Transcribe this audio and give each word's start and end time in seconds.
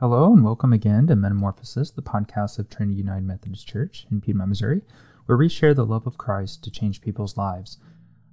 Hello, 0.00 0.32
and 0.32 0.42
welcome 0.42 0.72
again 0.72 1.06
to 1.08 1.14
Metamorphosis, 1.14 1.90
the 1.90 2.00
podcast 2.00 2.58
of 2.58 2.70
Trinity 2.70 2.96
United 2.96 3.26
Methodist 3.26 3.68
Church 3.68 4.06
in 4.10 4.22
Piedmont, 4.22 4.48
Missouri, 4.48 4.80
where 5.26 5.36
we 5.36 5.46
share 5.46 5.74
the 5.74 5.84
love 5.84 6.06
of 6.06 6.16
Christ 6.16 6.64
to 6.64 6.70
change 6.70 7.02
people's 7.02 7.36
lives. 7.36 7.76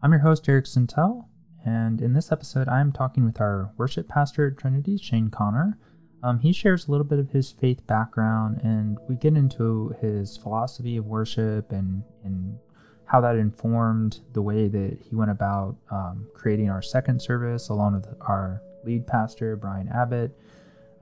I'm 0.02 0.14
your 0.14 0.22
host, 0.22 0.48
Eric 0.48 0.64
Sentell, 0.64 1.26
and 1.66 2.00
in 2.00 2.14
this 2.14 2.32
episode, 2.32 2.70
I'm 2.70 2.94
talking 2.94 3.26
with 3.26 3.42
our 3.42 3.74
worship 3.76 4.08
pastor 4.08 4.48
at 4.48 4.58
Trinity, 4.58 4.98
Shane 4.98 5.28
Conner. 5.30 5.78
Um, 6.24 6.40
he 6.40 6.54
shares 6.54 6.88
a 6.88 6.92
little 6.92 7.06
bit 7.06 7.20
of 7.20 7.32
his 7.32 7.52
faith 7.52 7.86
background, 7.86 8.61
and 8.63 8.97
we 9.09 9.18
get 9.18 9.36
into 9.36 9.93
his 9.99 10.38
philosophy 10.38 10.95
of 10.95 11.05
worship 11.05 11.73
and, 11.73 12.02
and 12.23 12.57
how 13.04 13.20
that 13.20 13.36
informed 13.36 14.21
the 14.31 14.41
way 14.41 14.70
that 14.70 14.99
he 15.02 15.18
went 15.18 15.31
about 15.31 15.75
um, 15.91 16.29
creating 16.34 16.70
our 16.70 16.81
second 16.81 17.21
service, 17.21 17.68
along 17.68 17.95
with 17.95 18.07
our 18.21 18.61
lead 18.86 19.05
pastor, 19.05 19.57
Brian 19.57 19.89
Abbott 19.89 20.31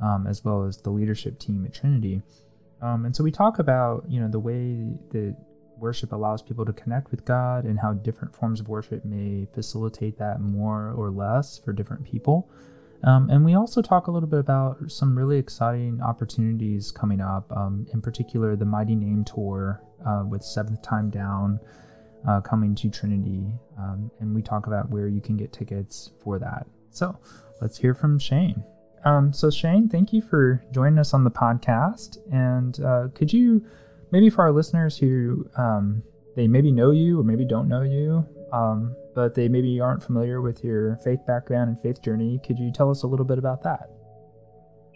um, 0.02 0.28
as 0.28 0.44
well 0.44 0.64
as 0.64 0.78
the 0.78 0.90
leadership 0.90 1.40
team 1.40 1.66
at 1.66 1.74
Trinity. 1.74 2.22
Um, 2.82 3.06
and 3.06 3.16
so 3.16 3.24
we 3.24 3.32
talk 3.32 3.60
about 3.60 4.06
you 4.08 4.20
know 4.20 4.28
the 4.28 4.40
way 4.40 4.98
that 5.12 5.36
worship 5.78 6.12
allows 6.12 6.42
people 6.42 6.66
to 6.66 6.74
connect 6.74 7.12
with 7.12 7.26
God 7.26 7.66
and 7.66 7.80
how 7.80 7.94
different 7.94 8.36
forms 8.36 8.60
of 8.60 8.68
worship 8.68 9.04
may 9.04 9.48
facilitate 9.54 10.18
that 10.18 10.40
more 10.40 10.94
or 10.96 11.10
less 11.10 11.60
for 11.60 11.74
different 11.74 12.04
people. 12.06 12.50
Um, 13.04 13.30
and 13.30 13.46
we 13.46 13.56
also 13.56 13.82
talk 13.82 14.08
a 14.08 14.12
little 14.12 14.30
bit 14.30 14.40
about 14.40 14.90
some 14.90 15.18
really 15.18 15.38
exciting 15.38 16.02
opportunities 16.02 16.92
coming 16.92 17.22
up, 17.22 17.52
um, 17.56 17.86
in 17.94 18.02
particular 18.02 18.56
the 18.56 18.66
Mighty 18.66 18.96
Name 18.96 19.24
Tour 19.24 19.82
uh, 20.06 20.24
with 20.28 20.44
Seventh 20.44 20.82
Time 20.82 21.10
Down 21.10 21.60
uh, 22.28 22.42
coming 22.42 22.74
to 22.76 22.90
Trinity. 22.90 23.54
Um, 23.78 24.10
and 24.20 24.34
we 24.34 24.42
talk 24.42 24.68
about 24.68 24.90
where 24.90 25.08
you 25.08 25.22
can 25.22 25.38
get 25.38 25.54
tickets 25.54 26.12
for 26.24 26.40
that. 26.40 26.66
So 26.90 27.20
let's 27.62 27.78
hear 27.78 27.94
from 27.94 28.18
Shane. 28.18 28.64
Um, 29.06 29.32
so, 29.32 29.52
Shane, 29.52 29.88
thank 29.88 30.12
you 30.12 30.22
for 30.22 30.64
joining 30.72 30.98
us 30.98 31.14
on 31.14 31.24
the 31.24 31.32
podcast. 31.32 32.18
And 32.32 32.80
uh, 32.84 33.10
could 33.14 33.32
you, 33.32 33.64
maybe 34.12 34.32
for 34.32 34.42
our 34.42 34.52
listeners 34.52 34.98
who 34.98 35.48
um, 35.58 36.02
they 36.36 36.48
maybe 36.48 36.72
know 36.72 36.90
you 36.90 37.20
or 37.20 37.24
maybe 37.24 37.46
don't 37.46 37.68
know 37.68 37.84
you, 37.84 38.26
um, 38.52 38.96
but 39.14 39.36
they 39.36 39.48
maybe 39.48 39.80
aren't 39.80 40.04
familiar 40.04 40.42
with 40.42 40.64
your 40.64 40.98
faith 41.04 41.20
background 41.28 41.70
and 41.70 41.80
faith 41.80 42.02
journey, 42.02 42.40
could 42.46 42.58
you 42.58 42.72
tell 42.72 42.90
us 42.90 43.04
a 43.04 43.08
little 43.08 43.26
bit 43.26 43.38
about 43.38 43.62
that? 43.62 43.92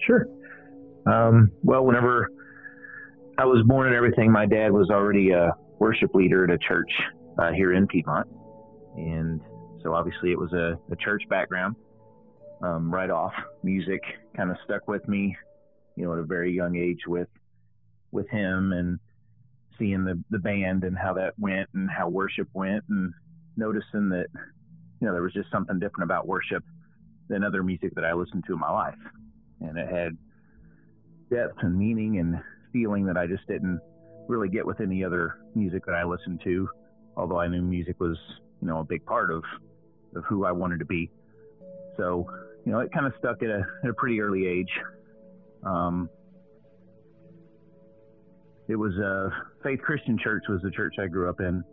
Sure. 0.08 0.26
Um, 1.06 1.52
well, 1.64 1.86
whenever 1.86 2.30
I 3.38 3.46
was 3.46 3.64
born 3.68 3.88
and 3.88 3.96
everything, 3.96 4.32
my 4.32 4.48
dad 4.48 4.72
was 4.72 4.90
already 4.90 5.32
a 5.32 5.52
worship 5.78 6.16
leader 6.16 6.44
at 6.44 6.50
a 6.50 6.58
church 6.58 6.92
uh, 7.38 7.52
here 7.52 7.74
in 7.74 7.86
Piedmont. 7.86 8.28
And 8.98 9.40
so 9.84 9.94
obviously 9.94 10.32
it 10.32 10.40
was 10.40 10.52
a, 10.52 10.80
a 10.92 10.96
church 10.96 11.22
background 11.30 11.76
um, 12.62 12.94
right 12.94 13.10
off. 13.10 13.34
Music 13.64 14.02
kind 14.36 14.52
of 14.52 14.58
stuck 14.66 14.88
with 14.88 15.08
me, 15.08 15.36
you 15.96 16.06
know, 16.06 16.14
at 16.14 16.20
a 16.20 16.24
very 16.24 16.54
young 16.54 16.76
age 16.76 17.02
with 17.08 17.28
with 18.12 18.28
him 18.30 18.74
and 18.74 19.00
seeing 19.78 20.04
the 20.04 20.22
the 20.30 20.40
band 20.40 20.84
and 20.84 20.98
how 20.98 21.14
that 21.14 21.34
went 21.38 21.70
and 21.74 21.90
how 21.90 22.10
worship 22.10 22.48
went 22.54 22.84
and 22.90 23.14
noticing 23.56 24.10
that 24.10 24.28
you 25.00 25.08
know 25.08 25.14
there 25.14 25.22
was 25.22 25.34
just 25.34 25.52
something 25.52 25.80
different 25.80 26.04
about 26.04 26.28
worship 26.28 26.64
than 27.30 27.44
other 27.44 27.64
music 27.64 27.94
that 27.96 28.04
I 28.04 28.14
listened 28.14 28.44
to 28.48 28.54
in 28.54 28.60
my 28.60 28.72
life, 28.72 28.98
and 29.62 29.78
it 29.78 29.88
had 29.88 30.18
depth 31.30 31.58
and 31.62 31.78
meaning 31.78 32.20
and 32.20 32.42
feeling 32.74 33.06
that 33.06 33.18
I 33.18 33.28
just 33.28 33.48
didn't 33.48 33.80
really 34.28 34.50
get 34.50 34.66
with 34.66 34.80
any 34.80 35.04
other 35.04 35.38
music 35.56 35.86
that 35.86 35.96
I 35.96 36.04
listened 36.04 36.42
to. 36.44 36.68
Although 37.16 37.40
I 37.40 37.48
knew 37.48 37.62
music 37.62 38.00
was 38.00 38.18
you 38.62 38.68
know 38.68 38.80
a 38.80 38.84
big 38.84 39.06
part 39.06 39.32
of 39.32 39.44
of 40.16 40.24
who 40.26 40.46
I 40.46 40.52
wanted 40.52 40.80
to 40.80 40.86
be. 40.86 41.10
So 41.98 42.28
you 42.66 42.72
know, 42.72 42.80
it 42.80 42.92
kind 42.92 43.06
of 43.06 43.14
stuck 43.20 43.42
at 43.42 43.50
a, 43.50 43.62
at 43.84 43.90
a 43.90 43.94
pretty 43.94 44.22
early 44.22 44.48
age. 44.48 44.72
Um, 45.64 46.10
it 48.68 48.76
was 48.76 48.94
a 48.98 49.32
Faith 49.64 49.82
Christian 49.82 50.18
Church 50.18 50.44
was 50.48 50.62
the 50.62 50.72
church 50.72 50.96
I 51.02 51.08
grew 51.08 51.30
up 51.30 51.40
in. 51.40 51.64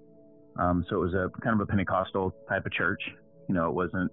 Um, 0.58 0.84
so 0.88 0.96
it 0.96 1.00
was 1.00 1.14
a 1.14 1.30
kind 1.40 1.54
of 1.54 1.60
a 1.60 1.66
Pentecostal 1.66 2.34
type 2.48 2.64
of 2.64 2.72
church. 2.72 3.02
You 3.48 3.54
know, 3.54 3.68
it 3.68 3.74
wasn't 3.74 4.10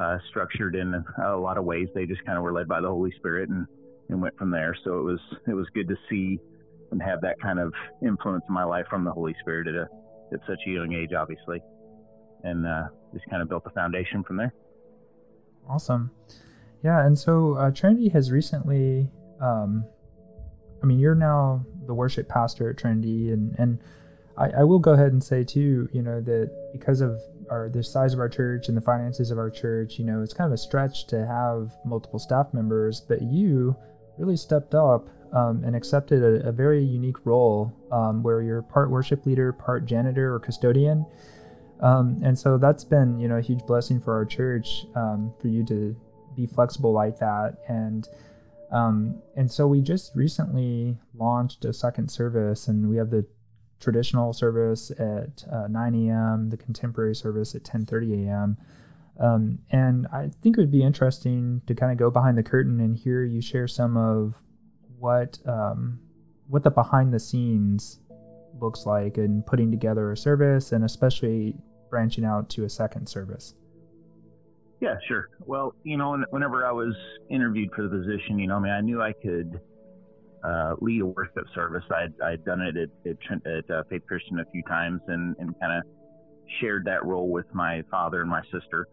uh, 0.00 0.18
structured 0.30 0.74
in 0.74 0.94
a, 0.94 1.04
a, 1.34 1.38
lot 1.38 1.58
of 1.58 1.64
ways. 1.64 1.88
They 1.94 2.06
just 2.06 2.24
kind 2.24 2.38
of 2.38 2.44
were 2.44 2.52
led 2.52 2.68
by 2.68 2.80
the 2.80 2.88
Holy 2.88 3.12
Spirit 3.18 3.50
and, 3.50 3.66
and 4.08 4.20
went 4.20 4.36
from 4.38 4.50
there. 4.50 4.74
So 4.84 4.98
it 4.98 5.02
was 5.02 5.20
it 5.46 5.52
was 5.52 5.66
good 5.74 5.88
to 5.88 5.96
see 6.08 6.38
and 6.90 7.02
have 7.02 7.20
that 7.20 7.38
kind 7.40 7.58
of 7.58 7.72
influence 8.02 8.44
in 8.48 8.54
my 8.54 8.64
life 8.64 8.86
from 8.88 9.04
the 9.04 9.12
Holy 9.12 9.34
Spirit 9.40 9.68
at 9.68 9.74
a 9.74 9.88
at 10.32 10.40
such 10.48 10.60
a 10.66 10.70
young 10.70 10.94
age, 10.94 11.12
obviously, 11.12 11.60
and 12.44 12.66
uh, 12.66 12.84
just 13.12 13.28
kind 13.28 13.42
of 13.42 13.48
built 13.48 13.64
the 13.64 13.70
foundation 13.70 14.24
from 14.24 14.36
there. 14.36 14.52
Awesome. 15.68 16.10
Yeah, 16.82 17.04
and 17.04 17.18
so 17.18 17.54
uh, 17.54 17.70
Trinity 17.70 18.08
has 18.10 18.30
recently, 18.30 19.10
um, 19.40 19.84
I 20.82 20.86
mean, 20.86 20.98
you're 20.98 21.14
now 21.14 21.64
the 21.86 21.94
worship 21.94 22.28
pastor 22.28 22.70
at 22.70 22.78
Trinity, 22.78 23.32
and 23.32 23.54
and 23.58 23.80
I, 24.36 24.50
I, 24.60 24.64
will 24.64 24.78
go 24.78 24.92
ahead 24.92 25.12
and 25.12 25.22
say 25.22 25.42
too, 25.42 25.88
you 25.92 26.02
know, 26.02 26.20
that 26.20 26.50
because 26.72 27.00
of 27.00 27.20
our 27.50 27.68
the 27.68 27.82
size 27.82 28.12
of 28.12 28.20
our 28.20 28.28
church 28.28 28.68
and 28.68 28.76
the 28.76 28.82
finances 28.82 29.30
of 29.30 29.38
our 29.38 29.50
church, 29.50 29.98
you 29.98 30.04
know, 30.04 30.22
it's 30.22 30.32
kind 30.32 30.46
of 30.46 30.52
a 30.52 30.58
stretch 30.58 31.06
to 31.08 31.26
have 31.26 31.72
multiple 31.84 32.18
staff 32.18 32.52
members, 32.52 33.00
but 33.00 33.22
you 33.22 33.74
really 34.18 34.36
stepped 34.36 34.74
up 34.74 35.08
um, 35.32 35.62
and 35.64 35.74
accepted 35.74 36.22
a, 36.22 36.48
a, 36.48 36.52
very 36.52 36.82
unique 36.82 37.26
role 37.26 37.72
um, 37.90 38.22
where 38.22 38.42
you're 38.42 38.62
part 38.62 38.90
worship 38.90 39.26
leader, 39.26 39.52
part 39.52 39.84
janitor 39.84 40.34
or 40.34 40.38
custodian. 40.38 41.04
Um, 41.80 42.20
and 42.24 42.38
so 42.38 42.58
that's 42.58 42.84
been, 42.84 43.18
you 43.18 43.28
know, 43.28 43.36
a 43.36 43.42
huge 43.42 43.64
blessing 43.66 44.00
for 44.00 44.14
our 44.14 44.24
church 44.24 44.86
um, 44.94 45.32
for 45.40 45.48
you 45.48 45.64
to 45.66 45.96
be 46.34 46.46
flexible 46.46 46.92
like 46.92 47.18
that. 47.18 47.58
And 47.68 48.08
um, 48.72 49.22
and 49.36 49.50
so 49.50 49.66
we 49.66 49.80
just 49.80 50.14
recently 50.16 50.98
launched 51.14 51.64
a 51.64 51.72
second 51.72 52.10
service, 52.10 52.66
and 52.66 52.90
we 52.90 52.96
have 52.96 53.10
the 53.10 53.24
traditional 53.78 54.32
service 54.32 54.90
at 54.92 55.44
uh, 55.52 55.68
9 55.68 56.08
a.m., 56.08 56.50
the 56.50 56.56
contemporary 56.56 57.14
service 57.14 57.54
at 57.54 57.62
10:30 57.62 58.26
a.m. 58.26 58.56
Um, 59.18 59.60
and 59.70 60.06
I 60.12 60.30
think 60.42 60.58
it 60.58 60.60
would 60.60 60.70
be 60.70 60.82
interesting 60.82 61.62
to 61.66 61.74
kind 61.74 61.92
of 61.92 61.98
go 61.98 62.10
behind 62.10 62.36
the 62.36 62.42
curtain 62.42 62.80
and 62.80 62.96
hear 62.96 63.24
you 63.24 63.40
share 63.40 63.68
some 63.68 63.96
of 63.96 64.34
what 64.98 65.38
um, 65.46 66.00
what 66.48 66.62
the 66.62 66.70
behind 66.70 67.12
the 67.12 67.20
scenes 67.20 68.00
looks 68.60 68.86
like 68.86 69.18
in 69.18 69.42
putting 69.42 69.70
together 69.70 70.12
a 70.12 70.16
service 70.16 70.72
and 70.72 70.84
especially 70.84 71.54
branching 71.90 72.24
out 72.24 72.48
to 72.50 72.64
a 72.64 72.68
second 72.68 73.08
service? 73.08 73.54
Yeah, 74.80 74.96
sure. 75.08 75.30
Well, 75.46 75.74
you 75.84 75.96
know, 75.96 76.22
whenever 76.30 76.66
I 76.66 76.72
was 76.72 76.94
interviewed 77.30 77.70
for 77.74 77.82
the 77.82 77.88
position, 77.88 78.38
you 78.38 78.46
know, 78.46 78.56
I 78.56 78.60
mean, 78.60 78.72
I 78.72 78.80
knew 78.80 79.00
I 79.00 79.12
could 79.12 79.60
uh, 80.44 80.74
lead 80.80 81.00
a 81.00 81.06
worship 81.06 81.46
service. 81.54 81.84
I'd, 81.90 82.20
I'd 82.20 82.44
done 82.44 82.60
it 82.60 82.76
at, 82.76 83.10
at, 83.10 83.46
at 83.46 83.70
uh, 83.70 83.82
Faith 83.88 84.02
Christian 84.06 84.38
a 84.38 84.44
few 84.52 84.62
times 84.64 85.00
and, 85.08 85.34
and 85.38 85.58
kind 85.60 85.78
of 85.78 85.82
shared 86.60 86.84
that 86.84 87.04
role 87.04 87.30
with 87.30 87.46
my 87.54 87.82
father 87.90 88.20
and 88.20 88.30
my 88.30 88.42
sister. 88.52 88.86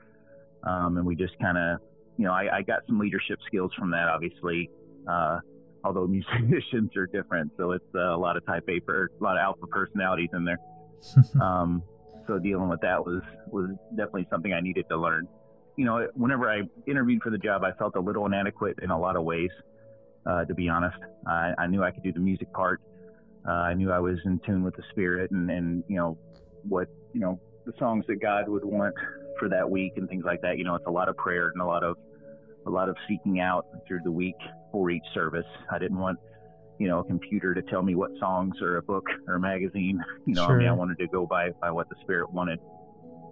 Um, 0.63 0.97
and 0.97 1.06
we 1.06 1.16
just 1.16 1.38
kind 1.40 1.57
of, 1.57 1.80
you 2.18 2.25
know, 2.25 2.31
I, 2.31 2.57
I, 2.57 2.62
got 2.62 2.84
some 2.88 2.97
leadership 2.97 3.40
skills 3.47 3.72
from 3.78 3.91
that, 3.91 4.07
obviously. 4.07 4.69
Uh, 5.07 5.40
although 5.83 6.07
musicians 6.07 6.95
are 6.95 7.07
different, 7.07 7.51
so 7.57 7.71
it's 7.71 7.85
uh, 7.95 8.16
a 8.16 8.17
lot 8.17 8.38
of 8.38 8.45
type 8.45 8.63
A, 8.69 8.79
for, 8.81 9.11
a 9.19 9.23
lot 9.23 9.38
of 9.38 9.41
alpha 9.41 9.67
personalities 9.67 10.29
in 10.33 10.45
there. 10.45 10.59
um, 11.41 11.83
so 12.27 12.39
dealing 12.39 12.69
with 12.69 12.81
that 12.81 13.05
was 13.05 13.21
was 13.47 13.69
definitely 13.89 14.27
something 14.29 14.53
I 14.53 14.61
needed 14.61 14.85
to 14.89 14.97
learn. 14.97 15.27
You 15.75 15.85
know, 15.85 16.07
whenever 16.13 16.49
I 16.49 16.61
interviewed 16.88 17.21
for 17.21 17.29
the 17.29 17.38
job, 17.38 17.63
I 17.63 17.71
felt 17.73 17.95
a 17.95 17.99
little 17.99 18.25
inadequate 18.25 18.79
in 18.81 18.91
a 18.91 18.99
lot 18.99 19.16
of 19.16 19.23
ways. 19.23 19.49
Uh, 20.25 20.45
to 20.45 20.53
be 20.53 20.69
honest, 20.69 20.95
I, 21.27 21.51
I, 21.57 21.67
knew 21.67 21.83
I 21.83 21.91
could 21.91 22.03
do 22.03 22.13
the 22.13 22.19
music 22.19 22.53
part. 22.53 22.79
Uh, 23.45 23.51
I 23.51 23.73
knew 23.73 23.91
I 23.91 24.00
was 24.00 24.19
in 24.23 24.39
tune 24.45 24.63
with 24.63 24.73
the 24.77 24.83
spirit 24.91 25.31
and 25.31 25.51
and 25.51 25.83
you 25.89 25.97
know 25.97 26.17
what 26.69 26.88
you 27.11 27.19
know 27.19 27.39
the 27.65 27.73
songs 27.77 28.05
that 28.07 28.21
God 28.21 28.47
would 28.47 28.63
want 28.63 28.95
for 29.38 29.50
that 29.50 29.69
week 29.69 29.94
and 29.97 30.07
things 30.07 30.23
like 30.25 30.41
that. 30.41 30.57
You 30.57 30.63
know, 30.63 30.75
it's 30.75 30.85
a 30.88 30.91
lot 30.91 31.09
of 31.09 31.17
prayer 31.17 31.50
and 31.50 31.61
a 31.61 31.65
lot 31.65 31.83
of 31.83 31.97
a 32.66 32.69
lot 32.69 32.90
of 32.90 32.96
seeking 33.07 33.40
out 33.40 33.68
through 33.88 34.01
the 34.03 34.12
week 34.12 34.35
for 34.72 34.90
each 34.90 35.03
service. 35.13 35.46
I 35.72 35.79
didn't 35.79 36.00
want 36.00 36.18
you 36.80 36.88
know, 36.88 37.00
a 37.00 37.04
computer 37.04 37.54
to 37.54 37.62
tell 37.62 37.81
me 37.81 37.95
what 37.95 38.12
songs 38.19 38.56
or 38.62 38.77
a 38.77 38.81
book 38.81 39.06
or 39.27 39.36
a 39.36 39.39
magazine. 39.39 40.04
You 40.25 40.36
know, 40.36 40.45
sure. 40.45 40.56
I 40.56 40.60
mean, 40.60 40.68
I 40.69 40.74
wanted 40.74 40.98
to 41.00 41.07
go 41.07 41.25
by 41.25 41.50
by 41.62 41.69
what 41.69 41.89
the 41.89 41.95
spirit 42.01 42.31
wanted. 42.31 42.60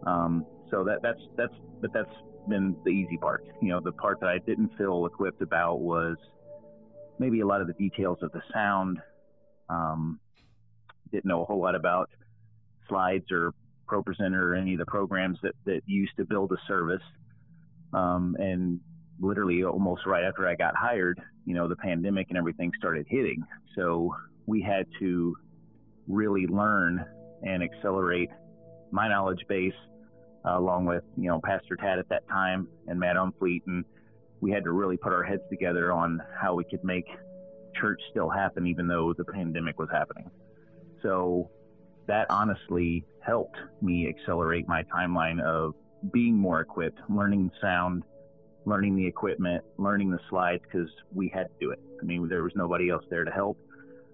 Um, 0.05 0.45
so 0.69 0.83
that 0.83 1.01
that's 1.01 1.21
that's 1.37 1.53
but 1.79 1.93
that's 1.93 2.11
been 2.49 2.75
the 2.83 2.91
easy 2.91 3.17
part. 3.17 3.45
You 3.61 3.69
know, 3.69 3.79
the 3.79 3.93
part 3.93 4.19
that 4.19 4.27
I 4.27 4.39
didn't 4.39 4.71
feel 4.77 5.05
equipped 5.05 5.41
about 5.41 5.79
was 5.79 6.17
maybe 7.17 7.39
a 7.39 7.47
lot 7.47 7.61
of 7.61 7.67
the 7.67 7.73
details 7.73 8.17
of 8.21 8.31
the 8.33 8.41
sound. 8.53 8.99
Um, 9.69 10.19
didn't 11.11 11.25
know 11.25 11.43
a 11.43 11.45
whole 11.45 11.61
lot 11.61 11.75
about 11.75 12.09
slides 12.89 13.31
or 13.31 13.53
ProPresenter 13.89 14.41
or 14.41 14.55
any 14.55 14.73
of 14.73 14.79
the 14.79 14.85
programs 14.85 15.37
that 15.43 15.55
that 15.65 15.81
used 15.85 16.11
to 16.17 16.25
build 16.25 16.51
a 16.51 16.57
service. 16.67 17.03
Um, 17.93 18.35
and 18.37 18.81
literally 19.21 19.63
almost 19.63 20.05
right 20.05 20.23
after 20.23 20.47
I 20.47 20.55
got 20.55 20.75
hired, 20.75 21.21
you 21.45 21.53
know, 21.53 21.67
the 21.67 21.75
pandemic 21.75 22.27
and 22.29 22.37
everything 22.37 22.71
started 22.77 23.05
hitting. 23.09 23.43
So 23.75 24.13
we 24.45 24.61
had 24.61 24.85
to 24.99 25.35
really 26.07 26.47
learn 26.47 27.05
and 27.43 27.63
accelerate 27.63 28.29
my 28.91 29.07
knowledge 29.07 29.45
base 29.47 29.73
uh, 30.45 30.57
along 30.57 30.85
with, 30.85 31.03
you 31.15 31.29
know, 31.29 31.39
Pastor 31.43 31.75
Tad 31.75 31.99
at 31.99 32.09
that 32.09 32.27
time 32.27 32.67
and 32.87 32.99
Matt 32.99 33.15
Umfleet 33.15 33.61
and 33.67 33.85
we 34.41 34.51
had 34.51 34.63
to 34.63 34.71
really 34.71 34.97
put 34.97 35.13
our 35.13 35.23
heads 35.23 35.43
together 35.49 35.91
on 35.91 36.19
how 36.39 36.55
we 36.55 36.63
could 36.63 36.83
make 36.83 37.05
church 37.79 38.01
still 38.09 38.29
happen, 38.29 38.65
even 38.67 38.87
though 38.87 39.13
the 39.13 39.23
pandemic 39.23 39.77
was 39.77 39.87
happening. 39.91 40.29
So 41.03 41.49
that 42.07 42.29
honestly 42.29 43.05
helped 43.23 43.55
me 43.81 44.09
accelerate 44.09 44.67
my 44.67 44.83
timeline 44.83 45.39
of 45.41 45.75
being 46.11 46.35
more 46.35 46.59
equipped, 46.59 46.99
learning 47.07 47.51
sound, 47.61 48.03
learning 48.65 48.95
the 48.95 49.05
equipment, 49.05 49.63
learning 49.77 50.11
the 50.11 50.19
slides 50.29 50.61
because 50.63 50.89
we 51.13 51.31
had 51.33 51.43
to 51.43 51.53
do 51.59 51.71
it. 51.71 51.79
I 52.01 52.05
mean, 52.05 52.27
there 52.27 52.43
was 52.43 52.53
nobody 52.55 52.89
else 52.89 53.03
there 53.09 53.23
to 53.23 53.31
help. 53.31 53.57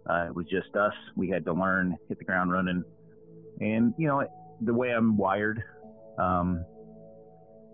Uh, 0.10 0.28
it 0.28 0.36
was 0.36 0.46
just 0.46 0.74
us. 0.76 0.94
We 1.16 1.30
had 1.30 1.44
to 1.46 1.54
learn, 1.54 1.98
hit 2.08 2.18
the 2.18 2.26
ground 2.26 2.52
running. 2.52 2.84
And, 3.60 3.94
you 3.98 4.08
know, 4.08 4.26
the 4.62 4.74
way 4.74 4.92
I'm 4.92 5.18
wired, 5.18 5.62
um, 6.18 6.64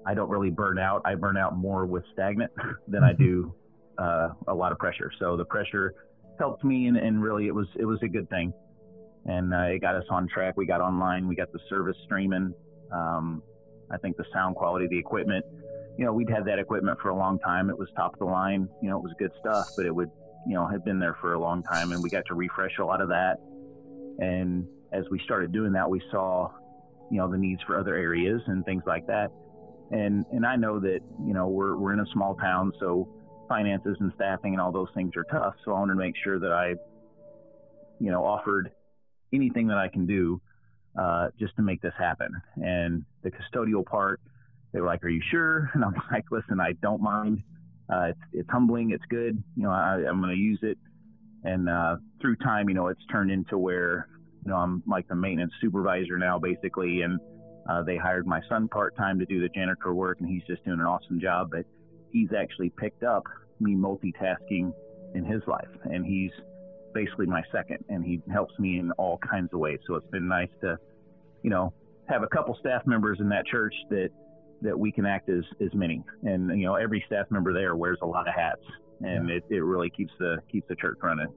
I 0.06 0.14
don't 0.14 0.30
really 0.30 0.50
burn 0.50 0.80
out. 0.80 1.02
I 1.06 1.16
burn 1.16 1.38
out 1.38 1.56
more 1.56 1.86
with 1.86 2.04
stagnant 2.14 2.52
than 2.88 3.04
I 3.04 3.14
do 3.14 3.54
uh, 3.98 4.30
a 4.48 4.54
lot 4.54 4.72
of 4.72 4.78
pressure. 4.80 5.12
So 5.20 5.38
the 5.38 5.46
pressure 5.46 5.94
helped 6.40 6.64
me, 6.64 6.88
and, 6.88 6.98
and 6.98 7.22
really 7.22 7.48
it 7.48 7.56
was 7.56 7.68
it 7.76 7.86
was 7.86 8.00
a 8.04 8.08
good 8.08 8.30
thing, 8.30 8.54
and 9.26 9.54
uh, 9.54 9.74
it 9.74 9.80
got 9.80 9.96
us 9.96 10.06
on 10.10 10.28
track. 10.28 10.58
We 10.58 10.66
got 10.66 10.82
online, 10.82 11.28
we 11.28 11.36
got 11.36 11.52
the 11.54 11.60
service 11.70 11.98
streaming. 12.06 12.54
Um, 12.92 13.42
I 13.92 13.98
think 13.98 14.18
the 14.18 14.26
sound 14.34 14.56
quality, 14.56 14.88
the 14.88 14.98
equipment, 14.98 15.46
you 15.98 16.06
know, 16.06 16.14
we'd 16.14 16.30
had 16.30 16.46
that 16.46 16.60
equipment 16.60 17.00
for 17.02 17.10
a 17.10 17.16
long 17.16 17.40
time. 17.40 17.70
It 17.70 17.78
was 17.78 17.90
top 17.96 18.14
of 18.14 18.20
the 18.20 18.26
line, 18.26 18.68
you 18.82 18.90
know, 18.90 18.98
it 18.98 19.04
was 19.04 19.14
good 19.20 19.32
stuff, 19.40 19.70
but 19.76 19.86
it 19.86 19.94
would, 19.94 20.10
you 20.48 20.54
know, 20.54 20.68
had 20.68 20.84
been 20.84 21.00
there 21.00 21.18
for 21.22 21.34
a 21.34 21.40
long 21.40 21.64
time, 21.64 21.92
and 21.92 22.02
we 22.02 22.10
got 22.10 22.26
to 22.28 22.36
refresh 22.36 22.80
a 22.80 22.86
lot 22.86 23.02
of 23.02 23.10
that. 23.10 23.38
And 24.20 24.68
as 24.92 25.06
we 25.10 25.20
started 25.24 25.52
doing 25.52 25.74
that, 25.74 25.90
we 25.90 26.02
saw, 26.12 26.52
you 27.12 27.18
know, 27.18 27.30
the 27.30 27.38
needs 27.38 27.62
for 27.64 27.80
other 27.80 27.96
areas 27.96 28.42
and 28.48 28.66
things 28.66 28.84
like 28.86 29.06
that. 29.08 29.32
And 29.92 30.26
and 30.32 30.46
I 30.46 30.56
know 30.56 30.80
that 30.80 31.02
you 31.24 31.34
know 31.34 31.48
we're 31.48 31.76
we're 31.76 31.94
in 31.94 32.00
a 32.00 32.06
small 32.14 32.36
town, 32.36 32.72
so 32.80 33.08
finances 33.48 33.98
and 34.00 34.12
staffing 34.16 34.54
and 34.54 34.62
all 34.62 34.72
those 34.72 34.88
things 34.96 35.12
are 35.16 35.26
tough. 35.26 35.54
So 35.64 35.72
I 35.72 35.80
wanted 35.80 35.94
to 35.94 36.00
make 36.00 36.16
sure 36.24 36.40
that 36.40 36.52
I, 36.52 36.70
you 38.00 38.12
know, 38.12 38.26
offered 38.26 38.72
anything 39.32 39.68
that 39.68 39.78
I 39.78 39.88
can 39.88 40.06
do 40.06 40.42
uh, 41.00 41.28
just 41.40 41.56
to 41.58 41.62
make 41.62 41.82
this 41.82 41.94
happen. 41.98 42.30
And 42.56 43.04
the 43.24 43.32
custodial 43.32 43.86
part, 43.86 44.22
they 44.74 44.82
were 44.82 44.88
like, 44.88 45.04
"Are 45.04 45.10
you 45.10 45.22
sure?" 45.32 45.70
And 45.74 45.84
I'm 45.84 45.94
like, 46.12 46.26
"Listen, 46.32 46.60
I 46.60 46.74
don't 46.82 47.02
mind. 47.02 47.44
Uh, 47.92 48.08
it's, 48.10 48.20
it's 48.34 48.50
humbling. 48.50 48.92
It's 48.92 49.04
good. 49.10 49.42
You 49.56 49.64
know, 49.64 49.72
I, 49.72 50.04
I'm 50.08 50.20
going 50.22 50.36
to 50.36 50.42
use 50.42 50.60
it." 50.64 50.78
And 51.44 51.70
uh, 51.70 51.98
through 52.22 52.38
time, 52.38 52.70
you 52.70 52.76
know, 52.76 52.88
it's 52.88 53.06
turned 53.12 53.30
into 53.30 53.58
where, 53.58 54.08
you 54.46 54.52
know, 54.52 54.58
I'm 54.58 54.82
like 54.88 55.08
the 55.08 55.16
maintenance 55.16 55.52
supervisor 55.62 56.18
now, 56.18 56.40
basically. 56.40 57.02
And 57.02 57.20
uh, 57.70 57.84
they 57.84 57.98
hired 57.98 58.26
my 58.26 58.42
son 58.50 58.68
part 58.70 58.96
time 58.96 59.20
to 59.20 59.26
do 59.26 59.42
the 59.42 59.50
janitor 59.50 59.94
work, 59.94 60.20
and 60.20 60.30
he's 60.30 60.44
just 60.48 60.64
doing 60.66 60.80
an 60.80 60.86
awesome 60.86 61.20
job. 61.20 61.50
But 61.52 61.66
he's 62.12 62.30
actually 62.38 62.70
picked 62.70 63.04
up 63.04 63.24
me 63.60 63.76
multitasking 63.76 64.72
in 65.16 65.26
his 65.26 65.42
life, 65.48 65.68
and 65.84 66.06
he's 66.06 66.32
basically 66.94 67.26
my 67.26 67.42
second, 67.52 67.84
and 67.90 68.04
he 68.04 68.22
helps 68.32 68.58
me 68.60 68.80
in 68.80 68.92
all 68.94 69.18
kinds 69.18 69.50
of 69.54 69.60
ways. 69.60 69.80
So 69.88 69.96
it's 69.96 70.10
been 70.10 70.28
nice 70.28 70.50
to, 70.62 70.78
you 71.42 71.50
know, 71.50 71.74
have 72.08 72.24
a 72.24 72.28
couple 72.28 72.56
staff 72.60 72.84
members 72.86 73.20
in 73.20 73.30
that 73.30 73.46
church 73.46 73.74
that 73.90 74.10
that 74.64 74.78
we 74.78 74.92
can 74.92 75.06
act 75.06 75.30
as 75.30 75.44
as 75.62 75.74
many, 75.74 76.04
and 76.24 76.50
you 76.60 76.66
know, 76.66 76.76
every 76.76 77.04
staff 77.08 77.28
member 77.30 77.54
there 77.54 77.76
wears 77.76 78.00
a 78.02 78.06
lot 78.06 78.28
of 78.28 78.34
hats, 78.34 78.66
and 79.02 79.30
yeah. 79.30 79.36
it, 79.36 79.44
it 79.50 79.62
really 79.62 79.90
keeps 79.90 80.14
the 80.20 80.38
keeps 80.52 80.68
the 80.68 80.76
church 80.76 80.98
running. 81.02 81.28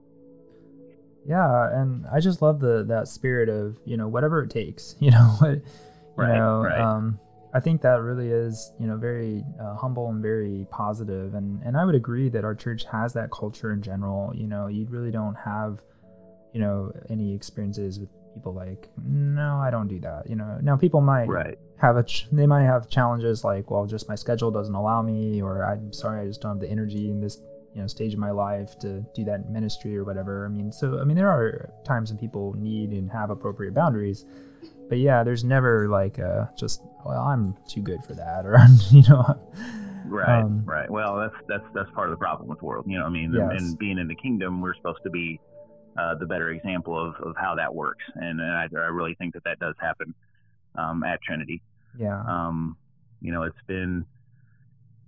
Yeah, 1.27 1.69
and 1.79 2.05
I 2.07 2.19
just 2.19 2.41
love 2.41 2.59
the 2.59 2.85
that 2.87 3.07
spirit 3.07 3.49
of 3.49 3.77
you 3.85 3.97
know 3.97 4.07
whatever 4.07 4.43
it 4.43 4.49
takes, 4.49 4.95
you 4.99 5.11
know 5.11 5.35
what, 5.39 5.55
you 5.55 5.63
right, 6.15 6.37
know, 6.37 6.61
right. 6.63 6.79
um, 6.79 7.19
I 7.53 7.59
think 7.59 7.81
that 7.81 8.01
really 8.01 8.29
is, 8.29 8.71
you 8.79 8.87
know, 8.87 8.97
very 8.97 9.43
uh, 9.59 9.75
humble 9.75 10.09
and 10.09 10.21
very 10.21 10.67
positive. 10.69 11.33
And 11.33 11.61
and 11.63 11.77
I 11.77 11.85
would 11.85 11.95
agree 11.95 12.29
that 12.29 12.43
our 12.43 12.53
church 12.53 12.83
has 12.91 13.13
that 13.13 13.31
culture 13.31 13.71
in 13.71 13.81
general. 13.81 14.31
You 14.35 14.47
know, 14.47 14.67
you 14.67 14.85
really 14.89 15.11
don't 15.11 15.35
have, 15.35 15.81
you 16.53 16.59
know, 16.59 16.91
any 17.09 17.33
experiences 17.33 17.99
with 17.99 18.09
people 18.37 18.53
like, 18.53 18.87
no, 19.05 19.57
I 19.57 19.69
don't 19.69 19.87
do 19.87 19.99
that. 19.99 20.29
You 20.29 20.35
know, 20.35 20.59
now 20.61 20.77
people 20.77 21.01
might 21.01 21.27
right. 21.27 21.57
have 21.77 21.97
a, 21.97 22.03
ch- 22.03 22.27
they 22.31 22.47
might 22.47 22.63
have 22.63 22.89
challenges 22.89 23.43
like, 23.43 23.69
well, 23.69 23.85
just 23.85 24.07
my 24.07 24.15
schedule 24.15 24.51
doesn't 24.51 24.75
allow 24.75 25.01
me, 25.01 25.41
or 25.41 25.65
I'm 25.65 25.91
sorry, 25.91 26.21
I 26.21 26.27
just 26.27 26.41
don't 26.41 26.51
have 26.51 26.59
the 26.59 26.69
energy 26.69 27.09
in 27.09 27.19
this, 27.19 27.41
you 27.73 27.81
know, 27.81 27.87
stage 27.87 28.13
of 28.13 28.19
my 28.19 28.31
life 28.31 28.77
to 28.79 29.05
do 29.13 29.23
that 29.25 29.49
ministry 29.49 29.97
or 29.97 30.03
whatever. 30.03 30.45
I 30.45 30.49
mean, 30.49 30.71
so 30.71 30.99
I 30.99 31.03
mean, 31.03 31.17
there 31.17 31.29
are 31.29 31.71
times 31.83 32.11
when 32.11 32.17
people 32.17 32.53
need 32.57 32.91
and 32.91 33.11
have 33.11 33.29
appropriate 33.29 33.73
boundaries 33.73 34.25
but 34.89 34.99
yeah, 34.99 35.23
there's 35.23 35.43
never 35.43 35.87
like 35.89 36.17
a 36.17 36.51
just 36.57 36.81
well, 37.05 37.21
I'm 37.21 37.55
too 37.67 37.81
good 37.81 38.03
for 38.03 38.13
that, 38.15 38.45
or 38.45 38.57
you 38.91 39.03
know. 39.09 39.39
Right, 40.05 40.41
um, 40.41 40.63
right. 40.65 40.89
Well, 40.89 41.17
that's 41.17 41.35
that's 41.47 41.65
that's 41.73 41.91
part 41.91 42.07
of 42.07 42.11
the 42.11 42.17
problem 42.17 42.47
with 42.47 42.59
the 42.59 42.65
world. 42.65 42.85
You 42.87 42.99
know, 42.99 43.05
I 43.05 43.09
mean, 43.09 43.33
yes. 43.33 43.61
and, 43.61 43.77
being 43.77 43.97
in 43.97 44.07
the 44.07 44.15
kingdom, 44.15 44.61
we're 44.61 44.75
supposed 44.75 45.03
to 45.03 45.09
be 45.09 45.39
uh, 45.97 46.15
the 46.15 46.25
better 46.25 46.49
example 46.49 46.95
of, 46.97 47.15
of 47.25 47.35
how 47.35 47.55
that 47.55 47.73
works, 47.73 48.03
and, 48.15 48.39
and 48.39 48.51
I, 48.51 48.67
I 48.75 48.87
really 48.87 49.15
think 49.15 49.33
that 49.33 49.43
that 49.45 49.59
does 49.59 49.75
happen 49.79 50.13
um, 50.75 51.03
at 51.03 51.21
Trinity. 51.21 51.61
Yeah. 51.99 52.21
Um, 52.27 52.77
you 53.21 53.31
know, 53.31 53.43
it's 53.43 53.57
been, 53.67 54.05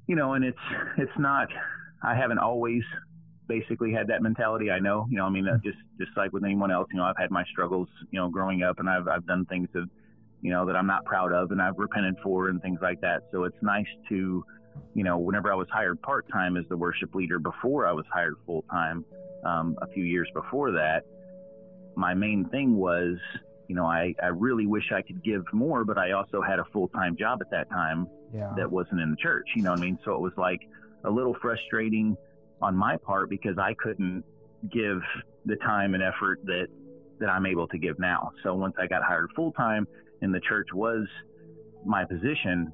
you 0.07 0.15
know, 0.15 0.33
and 0.33 0.43
it's 0.43 0.57
it's 0.97 1.17
not. 1.19 1.47
I 2.01 2.15
haven't 2.15 2.39
always 2.39 2.83
basically 3.47 3.91
had 3.91 4.07
that 4.07 4.21
mentality. 4.21 4.71
I 4.71 4.79
know, 4.79 5.05
you 5.09 5.17
know, 5.17 5.25
I 5.25 5.29
mean, 5.29 5.47
uh, 5.47 5.57
just 5.63 5.77
just 5.99 6.11
like 6.17 6.33
with 6.33 6.43
anyone 6.43 6.71
else, 6.71 6.87
you 6.91 6.97
know, 6.97 7.03
I've 7.03 7.17
had 7.17 7.29
my 7.29 7.43
struggles, 7.51 7.87
you 8.11 8.19
know, 8.19 8.29
growing 8.29 8.63
up, 8.63 8.79
and 8.79 8.89
I've 8.89 9.07
I've 9.07 9.25
done 9.27 9.45
things 9.45 9.67
that, 9.73 9.87
you 10.41 10.51
know, 10.51 10.65
that 10.65 10.75
I'm 10.75 10.87
not 10.87 11.05
proud 11.05 11.33
of, 11.33 11.51
and 11.51 11.61
I've 11.61 11.77
repented 11.77 12.15
for, 12.23 12.49
and 12.49 12.61
things 12.61 12.79
like 12.81 13.01
that. 13.01 13.23
So 13.31 13.43
it's 13.43 13.61
nice 13.61 13.87
to, 14.09 14.43
you 14.93 15.03
know, 15.03 15.17
whenever 15.17 15.51
I 15.51 15.55
was 15.55 15.67
hired 15.71 16.01
part 16.01 16.25
time 16.31 16.57
as 16.57 16.65
the 16.69 16.77
worship 16.77 17.13
leader 17.15 17.39
before 17.39 17.87
I 17.87 17.91
was 17.91 18.05
hired 18.11 18.35
full 18.45 18.63
time, 18.71 19.05
um, 19.45 19.77
a 19.81 19.87
few 19.87 20.03
years 20.03 20.27
before 20.33 20.71
that, 20.71 21.05
my 21.95 22.13
main 22.13 22.45
thing 22.49 22.75
was, 22.75 23.17
you 23.67 23.75
know, 23.75 23.85
I 23.85 24.13
I 24.21 24.27
really 24.27 24.67
wish 24.67 24.91
I 24.91 25.01
could 25.01 25.23
give 25.23 25.43
more, 25.53 25.85
but 25.85 25.97
I 25.97 26.11
also 26.11 26.41
had 26.41 26.59
a 26.59 26.65
full 26.73 26.87
time 26.89 27.15
job 27.17 27.39
at 27.41 27.51
that 27.51 27.69
time 27.69 28.07
yeah. 28.33 28.51
that 28.57 28.69
wasn't 28.69 29.01
in 29.01 29.11
the 29.11 29.17
church. 29.17 29.47
You 29.55 29.63
know 29.63 29.71
what 29.71 29.79
I 29.79 29.83
mean? 29.83 29.99
So 30.03 30.13
it 30.15 30.21
was 30.21 30.33
like 30.37 30.61
a 31.03 31.09
little 31.09 31.35
frustrating 31.41 32.17
on 32.61 32.75
my 32.75 32.97
part 32.97 33.29
because 33.29 33.57
I 33.57 33.73
couldn't 33.75 34.23
give 34.71 35.01
the 35.45 35.55
time 35.57 35.93
and 35.93 36.03
effort 36.03 36.39
that 36.45 36.67
that 37.19 37.29
I'm 37.29 37.45
able 37.45 37.67
to 37.67 37.77
give 37.77 37.99
now. 37.99 38.31
So 38.43 38.55
once 38.55 38.75
I 38.79 38.87
got 38.87 39.03
hired 39.03 39.29
full 39.35 39.51
time 39.51 39.87
and 40.21 40.33
the 40.33 40.39
church 40.39 40.67
was 40.73 41.05
my 41.85 42.05
position, 42.05 42.71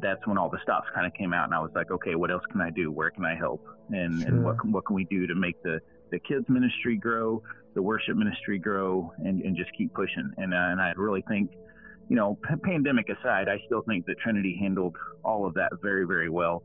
that's 0.00 0.26
when 0.26 0.38
all 0.38 0.48
the 0.48 0.58
stops 0.62 0.88
kind 0.94 1.06
of 1.06 1.12
came 1.14 1.32
out 1.32 1.44
and 1.44 1.54
I 1.54 1.60
was 1.60 1.70
like, 1.74 1.90
okay, 1.90 2.14
what 2.14 2.30
else 2.30 2.42
can 2.50 2.60
I 2.60 2.70
do? 2.70 2.90
Where 2.90 3.10
can 3.10 3.24
I 3.24 3.34
help? 3.34 3.66
And 3.90 4.20
sure. 4.20 4.28
and 4.28 4.44
what 4.44 4.64
what 4.66 4.86
can 4.86 4.96
we 4.96 5.04
do 5.04 5.26
to 5.26 5.34
make 5.34 5.62
the 5.62 5.80
the 6.10 6.18
kids 6.18 6.44
ministry 6.48 6.96
grow, 6.96 7.42
the 7.74 7.82
worship 7.82 8.16
ministry 8.16 8.58
grow, 8.58 9.12
and, 9.18 9.40
and 9.42 9.56
just 9.56 9.70
keep 9.76 9.92
pushing. 9.94 10.30
And 10.36 10.54
uh, 10.54 10.56
and 10.56 10.80
I 10.80 10.92
really 10.96 11.24
think, 11.28 11.50
you 12.08 12.16
know, 12.16 12.38
p- 12.48 12.56
pandemic 12.62 13.08
aside, 13.08 13.48
I 13.48 13.58
still 13.66 13.82
think 13.82 14.06
that 14.06 14.18
Trinity 14.18 14.56
handled 14.60 14.96
all 15.24 15.46
of 15.46 15.54
that 15.54 15.70
very 15.82 16.06
very 16.06 16.30
well. 16.30 16.62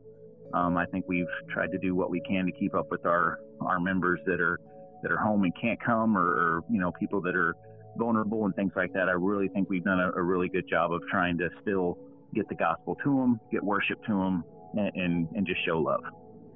Um, 0.54 0.76
I 0.78 0.86
think 0.86 1.04
we've 1.08 1.26
tried 1.50 1.72
to 1.72 1.78
do 1.78 1.94
what 1.94 2.10
we 2.10 2.20
can 2.20 2.46
to 2.46 2.52
keep 2.52 2.74
up 2.74 2.90
with 2.90 3.04
our 3.04 3.40
our 3.60 3.80
members 3.80 4.20
that 4.26 4.40
are 4.40 4.60
that 5.02 5.12
are 5.12 5.18
home 5.18 5.44
and 5.44 5.52
can't 5.60 5.82
come, 5.82 6.16
or, 6.16 6.26
or 6.26 6.64
you 6.70 6.80
know 6.80 6.92
people 6.92 7.20
that 7.22 7.36
are 7.36 7.54
vulnerable 7.96 8.44
and 8.44 8.54
things 8.54 8.72
like 8.76 8.92
that. 8.92 9.08
I 9.08 9.12
really 9.12 9.48
think 9.48 9.68
we've 9.68 9.84
done 9.84 9.98
a, 9.98 10.12
a, 10.12 10.22
really 10.22 10.48
good 10.48 10.68
job 10.68 10.92
of 10.92 11.02
trying 11.10 11.36
to 11.38 11.48
still 11.62 11.98
get 12.34 12.48
the 12.48 12.54
gospel 12.54 12.96
to 13.04 13.16
them, 13.16 13.40
get 13.50 13.62
worship 13.62 14.02
to 14.06 14.12
them, 14.12 14.44
and 14.74 14.92
and, 14.94 15.28
and 15.34 15.46
just 15.46 15.64
show 15.64 15.78
love. 15.78 16.02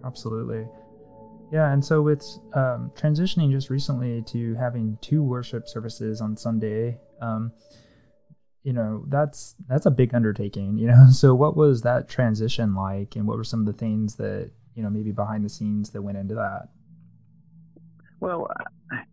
Absolutely. 0.04 0.66
Yeah, 1.52 1.72
and 1.72 1.84
so 1.84 2.08
it's 2.08 2.40
um, 2.54 2.90
transitioning 2.94 3.50
just 3.50 3.68
recently 3.68 4.22
to 4.28 4.54
having 4.54 4.96
two 5.02 5.22
worship 5.22 5.68
services 5.68 6.20
on 6.20 6.36
Sunday. 6.36 6.98
Um, 7.20 7.52
you 8.62 8.72
know 8.72 9.04
that's 9.08 9.54
that's 9.68 9.86
a 9.86 9.90
big 9.90 10.14
undertaking 10.14 10.78
you 10.78 10.86
know 10.86 11.06
so 11.12 11.34
what 11.34 11.56
was 11.56 11.82
that 11.82 12.08
transition 12.08 12.74
like 12.74 13.16
and 13.16 13.26
what 13.26 13.36
were 13.36 13.44
some 13.44 13.60
of 13.60 13.66
the 13.66 13.72
things 13.72 14.16
that 14.16 14.50
you 14.74 14.82
know 14.82 14.90
maybe 14.90 15.12
behind 15.12 15.44
the 15.44 15.48
scenes 15.48 15.90
that 15.90 16.02
went 16.02 16.16
into 16.16 16.34
that 16.34 16.68
well 18.20 18.46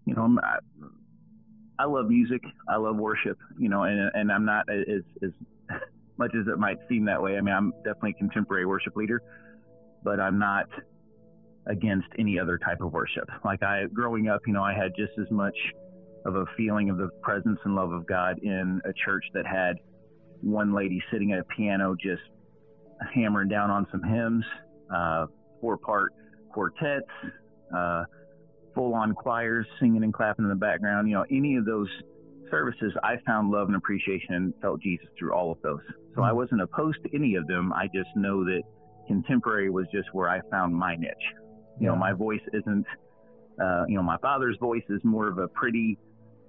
you 0.06 0.14
know 0.14 0.38
I, 0.44 0.58
I 1.80 1.86
love 1.86 2.08
music 2.08 2.42
i 2.68 2.76
love 2.76 2.98
worship 2.98 3.38
you 3.58 3.70
know 3.70 3.84
and 3.84 4.12
and 4.14 4.32
i'm 4.32 4.46
not 4.46 4.70
as 4.70 5.04
as 5.24 5.32
much 6.20 6.32
as 6.40 6.46
it 6.48 6.60
might 6.60 6.78
seem 6.88 7.06
that 7.06 7.22
way 7.22 7.38
i 7.38 7.42
mean 7.42 7.56
i'm 7.56 7.72
definitely 7.84 8.12
a 8.12 8.20
contemporary 8.20 8.66
worship 8.66 8.96
leader 8.96 9.22
but 10.04 10.20
i'm 10.20 10.38
not 10.38 10.66
against 11.68 12.08
any 12.18 12.40
other 12.40 12.58
type 12.58 12.82
of 12.82 12.94
worship 12.94 13.28
like 13.44 13.64
i 13.64 13.86
growing 13.94 14.28
up 14.28 14.42
you 14.46 14.54
know 14.54 14.64
i 14.64 14.74
had 14.74 14.92
just 14.96 15.14
as 15.20 15.30
much 15.32 15.56
of 16.26 16.36
a 16.36 16.46
feeling 16.58 16.90
of 16.90 16.98
the 16.98 17.10
presence 17.22 17.60
and 17.64 17.76
love 17.76 17.92
of 17.92 18.06
God 18.06 18.40
in 18.40 18.82
a 18.86 18.94
church 19.06 19.24
that 19.34 19.46
had 19.46 19.78
one 20.42 20.74
lady 20.74 21.02
sitting 21.12 21.32
at 21.34 21.40
a 21.40 21.44
piano 21.44 21.96
just 21.96 22.22
hammering 23.14 23.50
down 23.50 23.70
on 23.70 23.88
some 23.92 24.04
hymns, 24.04 24.44
uh, 24.94 25.26
four 25.62 25.78
part 25.78 26.14
quartets, 26.52 27.08
uh, 27.76 28.04
full 28.76 28.94
on 28.94 29.14
choirs 29.14 29.66
singing 29.80 30.04
and 30.04 30.14
clapping 30.14 30.46
in 30.46 30.50
the 30.50 30.56
background. 30.56 31.08
You 31.08 31.16
know, 31.16 31.26
any 31.32 31.56
of 31.56 31.66
those 31.66 31.90
services, 32.50 32.94
I 33.04 33.16
found 33.26 33.52
love 33.52 33.68
and 33.68 33.76
appreciation 33.76 34.36
and 34.36 34.54
felt 34.62 34.82
Jesus 34.82 35.08
through 35.18 35.34
all 35.34 35.52
of 35.52 35.62
those. 35.62 35.80
So 36.16 36.24
I 36.24 36.30
mm-hmm. 36.30 36.38
wasn't 36.38 36.62
opposed 36.62 37.00
to 37.04 37.16
any 37.16 37.36
of 37.36 37.48
them. 37.48 37.74
I 37.74 37.88
just 37.94 38.10
know 38.16 38.44
that 38.46 38.62
contemporary 39.08 39.70
was 39.70 39.88
just 39.92 40.14
where 40.14 40.30
I 40.30 40.42
found 40.52 40.74
my 40.74 40.96
niche. 40.96 41.12
You 41.80 41.88
know, 41.88 41.96
my 41.96 42.14
voice 42.14 42.42
isn't, 42.54 42.86
uh, 43.62 43.86
you 43.88 43.96
know, 43.96 44.04
my 44.04 44.18
father's 44.18 44.58
voice 44.60 44.84
is 44.90 45.02
more 45.04 45.28
of 45.28 45.38
a 45.38 45.48
pretty, 45.48 45.98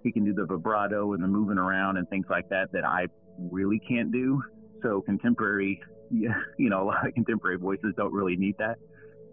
he 0.03 0.13
can 0.13 0.25
do 0.25 0.35
the 0.35 0.45
vibrato 0.45 1.13
and 1.13 1.23
the 1.23 1.29
moving 1.29 1.59
around 1.59 1.97
and 1.97 2.09
things 2.09 2.27
like 2.29 2.49
that 2.51 2.73
that 2.73 2.85
I 2.85 3.07
really 3.39 3.81
can't 3.89 4.13
do. 4.13 4.43
So 4.83 5.01
contemporary, 5.03 5.81
yeah, 6.11 6.35
you 6.59 6.69
know, 6.69 6.83
a 6.83 6.87
lot 6.87 7.07
of 7.07 7.15
contemporary 7.15 7.57
voices 7.57 7.95
don't 7.97 8.13
really 8.13 8.37
need 8.37 8.57
that. 8.59 8.77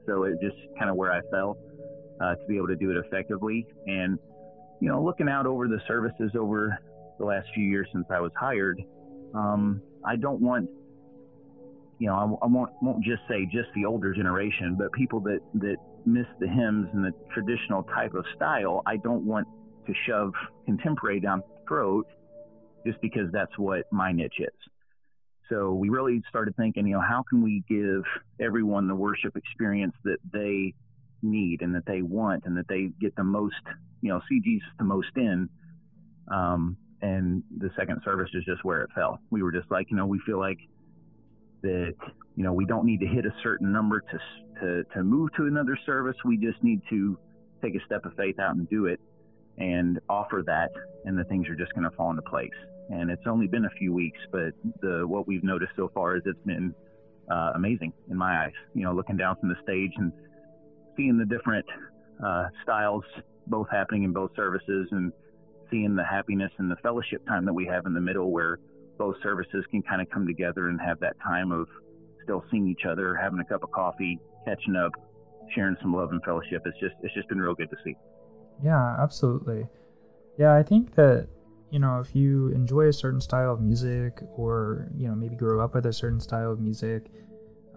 So 0.06 0.24
it 0.24 0.36
just 0.42 0.56
kind 0.80 0.90
of 0.90 0.96
where 0.96 1.12
I 1.12 1.22
fell 1.32 1.58
uh, 2.22 2.36
to 2.36 2.46
be 2.48 2.56
able 2.58 2.68
to 2.68 2.76
do 2.76 2.92
it 2.92 2.98
effectively. 3.06 3.68
And, 3.88 4.18
you 4.80 4.90
know, 4.90 5.04
looking 5.04 5.30
out 5.30 5.46
over 5.46 5.68
the 5.68 5.80
services 5.88 6.32
over 6.38 6.78
the 7.20 7.26
last 7.26 7.48
few 7.54 7.66
years 7.66 7.88
since 7.94 8.06
I 8.10 8.20
was 8.20 8.32
hired, 8.40 8.82
um, 9.34 9.82
I 10.06 10.16
don't 10.16 10.42
want, 10.42 10.70
you 12.00 12.08
know, 12.08 12.14
I, 12.14 12.46
I, 12.46 12.48
won't, 12.48 12.72
won't 12.82 13.04
just 13.04 13.22
say 13.28 13.46
just 13.46 13.70
the 13.76 13.86
older 13.86 14.14
generation, 14.14 14.76
but 14.78 14.92
people 14.94 15.20
that, 15.22 15.40
that 15.56 15.78
miss 16.06 16.28
the 16.40 16.48
hymns 16.48 16.88
and 16.94 17.04
the 17.04 17.12
traditional 17.34 17.84
type 17.84 18.14
of 18.14 18.26
style, 18.36 18.84
I 18.86 18.98
don't 18.98 19.26
want 19.26 19.48
to 19.88 19.94
shove 20.06 20.34
contemporary 20.66 21.20
down 21.20 21.40
the 21.40 21.68
throat 21.68 22.08
just 22.86 23.02
because 23.02 23.32
that's 23.32 23.58
what 23.58 23.92
my 23.92 24.12
niche 24.12 24.40
is. 24.40 24.72
So 25.50 25.74
we 25.74 25.90
really 25.90 26.22
started 26.30 26.56
thinking, 26.56 26.88
you 26.88 26.96
know, 26.96 27.02
how 27.02 27.24
can 27.30 27.42
we 27.42 27.64
give 27.70 28.04
everyone 28.40 28.88
the 28.88 28.96
worship 28.96 29.36
experience 29.36 29.94
that 30.04 30.18
they 30.32 30.74
need 31.22 31.62
and 31.62 31.74
that 31.76 31.86
they 31.86 32.02
want 32.02 32.44
and 32.46 32.58
that 32.58 32.68
they 32.68 32.90
get 33.00 33.16
the 33.16 33.24
most, 33.24 33.56
you 34.02 34.10
know, 34.10 34.22
Jesus 34.30 34.68
the 34.78 34.86
most 34.86 35.10
in. 35.16 35.50
Um, 36.32 36.78
and 37.02 37.44
the 37.58 37.70
second 37.78 38.02
service 38.04 38.30
is 38.34 38.44
just 38.44 38.64
where 38.64 38.82
it 38.82 38.90
fell. 38.96 39.20
We 39.30 39.44
were 39.44 39.52
just 39.52 39.70
like, 39.70 39.88
you 39.92 39.98
know, 39.98 40.08
we 40.08 40.20
feel 40.26 40.40
like 40.40 40.58
that, 41.62 41.94
you 42.36 42.44
know, 42.44 42.54
we 42.54 42.66
don't 42.66 42.86
need 42.86 43.00
to 43.02 43.08
hit 43.08 43.26
a 43.26 43.34
certain 43.44 43.72
number 43.72 44.02
to 44.02 44.20
to 44.62 44.84
to 44.96 45.04
move 45.04 45.30
to 45.38 45.46
another 45.46 45.78
service. 45.86 46.16
We 46.26 46.38
just 46.38 46.62
need 46.64 46.82
to 46.90 47.18
take 47.62 47.76
a 47.76 47.86
step 47.86 48.06
of 48.06 48.14
faith 48.16 48.40
out 48.40 48.56
and 48.56 48.70
do 48.70 48.86
it 48.86 49.00
and 49.58 50.00
offer 50.10 50.44
that, 50.46 50.70
and 51.06 51.18
the 51.18 51.24
things 51.26 51.48
are 51.48 51.56
just 51.56 51.74
going 51.74 51.90
to 51.90 51.96
fall 51.96 52.10
into 52.12 52.22
place. 52.24 52.50
And 52.90 53.10
it's 53.10 53.26
only 53.26 53.48
been 53.48 53.66
a 53.66 53.70
few 53.78 53.94
weeks, 53.94 54.20
but 54.32 54.54
the 54.82 55.06
what 55.08 55.28
we've 55.28 55.44
noticed 55.44 55.74
so 55.76 55.92
far 55.94 56.16
is 56.16 56.24
it's 56.26 56.40
been 56.46 56.74
uh, 57.30 57.52
amazing 57.56 57.94
in 58.10 58.18
my 58.18 58.46
eyes. 58.46 58.54
You 58.74 58.84
know, 58.84 58.94
looking 58.94 59.18
down 59.18 59.36
from 59.40 59.50
the 59.50 59.56
stage 59.64 59.92
and 59.98 60.12
seeing 60.96 61.18
the 61.18 61.26
different 61.26 61.66
uh, 62.24 62.46
styles 62.64 63.04
both 63.50 63.68
happening 63.72 64.04
in 64.04 64.14
both 64.14 64.32
services 64.36 64.88
and 64.92 65.12
seeing 65.70 65.96
the 65.96 66.04
happiness 66.04 66.52
and 66.58 66.72
the 66.72 66.76
fellowship 66.78 67.26
time 67.28 67.46
that 67.46 67.54
we 67.54 67.66
have 67.66 67.86
in 67.86 67.94
the 67.94 68.02
middle 68.02 68.32
where 68.32 68.60
both 68.98 69.16
services 69.22 69.66
can 69.70 69.82
kind 69.84 70.02
of 70.02 70.10
come 70.10 70.26
together 70.26 70.70
and 70.70 70.80
have 70.80 71.00
that 71.00 71.16
time 71.22 71.52
of 71.52 71.68
still 72.24 72.44
seeing 72.52 72.68
each 72.68 72.86
other, 72.90 73.16
having 73.16 73.40
a 73.40 73.46
cup 73.46 73.64
of 73.64 73.72
coffee, 73.72 74.20
catching 74.46 74.76
up, 74.76 74.92
sharing 75.54 75.78
some 75.82 75.94
love 75.94 76.12
and 76.12 76.22
fellowship. 76.24 76.64
It's 76.66 76.80
just 76.80 76.96
it's 77.02 77.14
just 77.14 77.28
been 77.30 77.40
real 77.40 77.54
good 77.54 77.70
to 77.70 77.78
see. 77.84 77.96
Yeah, 78.64 78.96
absolutely. 79.00 79.68
Yeah, 80.38 80.56
I 80.56 80.64
think 80.64 80.96
that 80.96 81.28
you 81.70 81.80
know 81.80 82.00
if 82.00 82.16
you 82.16 82.50
enjoy 82.50 82.88
a 82.88 82.94
certain 82.94 83.22
style 83.22 83.54
of 83.54 83.62
music 83.62 84.22
or 84.36 84.88
you 84.96 85.08
know 85.08 85.16
maybe 85.16 85.36
grow 85.36 85.64
up 85.64 85.76
with 85.76 85.86
a 85.86 85.94
certain 85.94 86.20
style 86.20 86.52
of 86.52 86.60
music, 86.60 87.06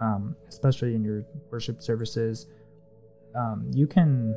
um, 0.01 0.35
especially 0.49 0.95
in 0.95 1.05
your 1.05 1.25
worship 1.51 1.83
services, 1.83 2.47
um, 3.37 3.71
you 3.73 3.87
can 3.87 4.35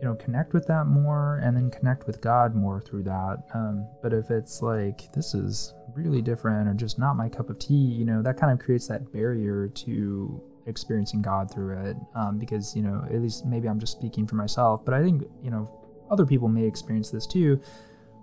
you 0.00 0.08
know 0.08 0.14
connect 0.14 0.54
with 0.54 0.66
that 0.66 0.86
more 0.86 1.40
and 1.42 1.56
then 1.56 1.70
connect 1.70 2.06
with 2.06 2.20
god 2.20 2.54
more 2.54 2.80
through 2.80 3.02
that. 3.02 3.44
Um, 3.54 3.86
but 4.02 4.12
if 4.12 4.30
it's 4.30 4.62
like 4.62 5.12
this 5.12 5.34
is 5.34 5.74
really 5.94 6.22
different 6.22 6.68
or 6.68 6.74
just 6.74 6.98
not 6.98 7.16
my 7.16 7.28
cup 7.28 7.50
of 7.50 7.58
tea 7.58 7.74
you 7.74 8.04
know 8.04 8.22
that 8.22 8.38
kind 8.38 8.52
of 8.52 8.64
creates 8.64 8.86
that 8.86 9.12
barrier 9.12 9.68
to 9.68 10.42
experiencing 10.66 11.20
god 11.20 11.52
through 11.52 11.76
it. 11.84 11.96
Um, 12.14 12.38
because 12.38 12.74
you 12.74 12.82
know 12.82 13.04
at 13.10 13.20
least 13.20 13.44
maybe 13.44 13.68
i'm 13.68 13.78
just 13.78 13.92
speaking 13.92 14.26
for 14.26 14.36
myself 14.36 14.84
but 14.84 14.94
i 14.94 15.02
think 15.02 15.24
you 15.42 15.50
know 15.50 15.68
other 16.10 16.24
people 16.24 16.48
may 16.48 16.64
experience 16.64 17.10
this 17.10 17.26
too 17.26 17.60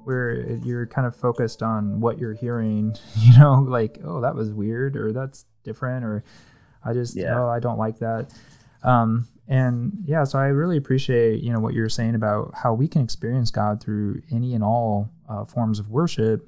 where 0.04 0.50
you're 0.64 0.88
kind 0.88 1.06
of 1.06 1.16
focused 1.16 1.62
on 1.62 2.00
what 2.00 2.18
you're 2.18 2.34
hearing 2.34 2.96
you 3.20 3.38
know 3.38 3.56
like 3.56 4.00
oh 4.04 4.22
that 4.22 4.34
was 4.34 4.52
weird 4.52 4.96
or 4.96 5.12
that's 5.12 5.46
different 5.64 6.06
or 6.06 6.24
i 6.86 6.94
just 6.94 7.16
yeah. 7.16 7.38
oh 7.40 7.50
i 7.50 7.60
don't 7.60 7.78
like 7.78 8.00
that. 8.00 8.32
Um, 8.84 9.28
and 9.48 9.94
yeah, 10.06 10.24
so 10.24 10.39
I 10.39 10.48
really 10.48 10.77
appreciate 10.77 11.42
you 11.42 11.54
know 11.54 11.60
what 11.60 11.74
you're 11.74 11.89
saying 11.89 12.16
about 12.16 12.54
how 12.56 12.74
we 12.74 12.88
can 12.88 13.01
experience 13.01 13.50
God 13.51 13.82
through 13.82 14.22
any 14.32 14.54
and 14.54 14.63
all 14.63 15.10
uh, 15.30 15.46
forms 15.46 15.80
of 15.80 15.89
worship. 15.89 16.48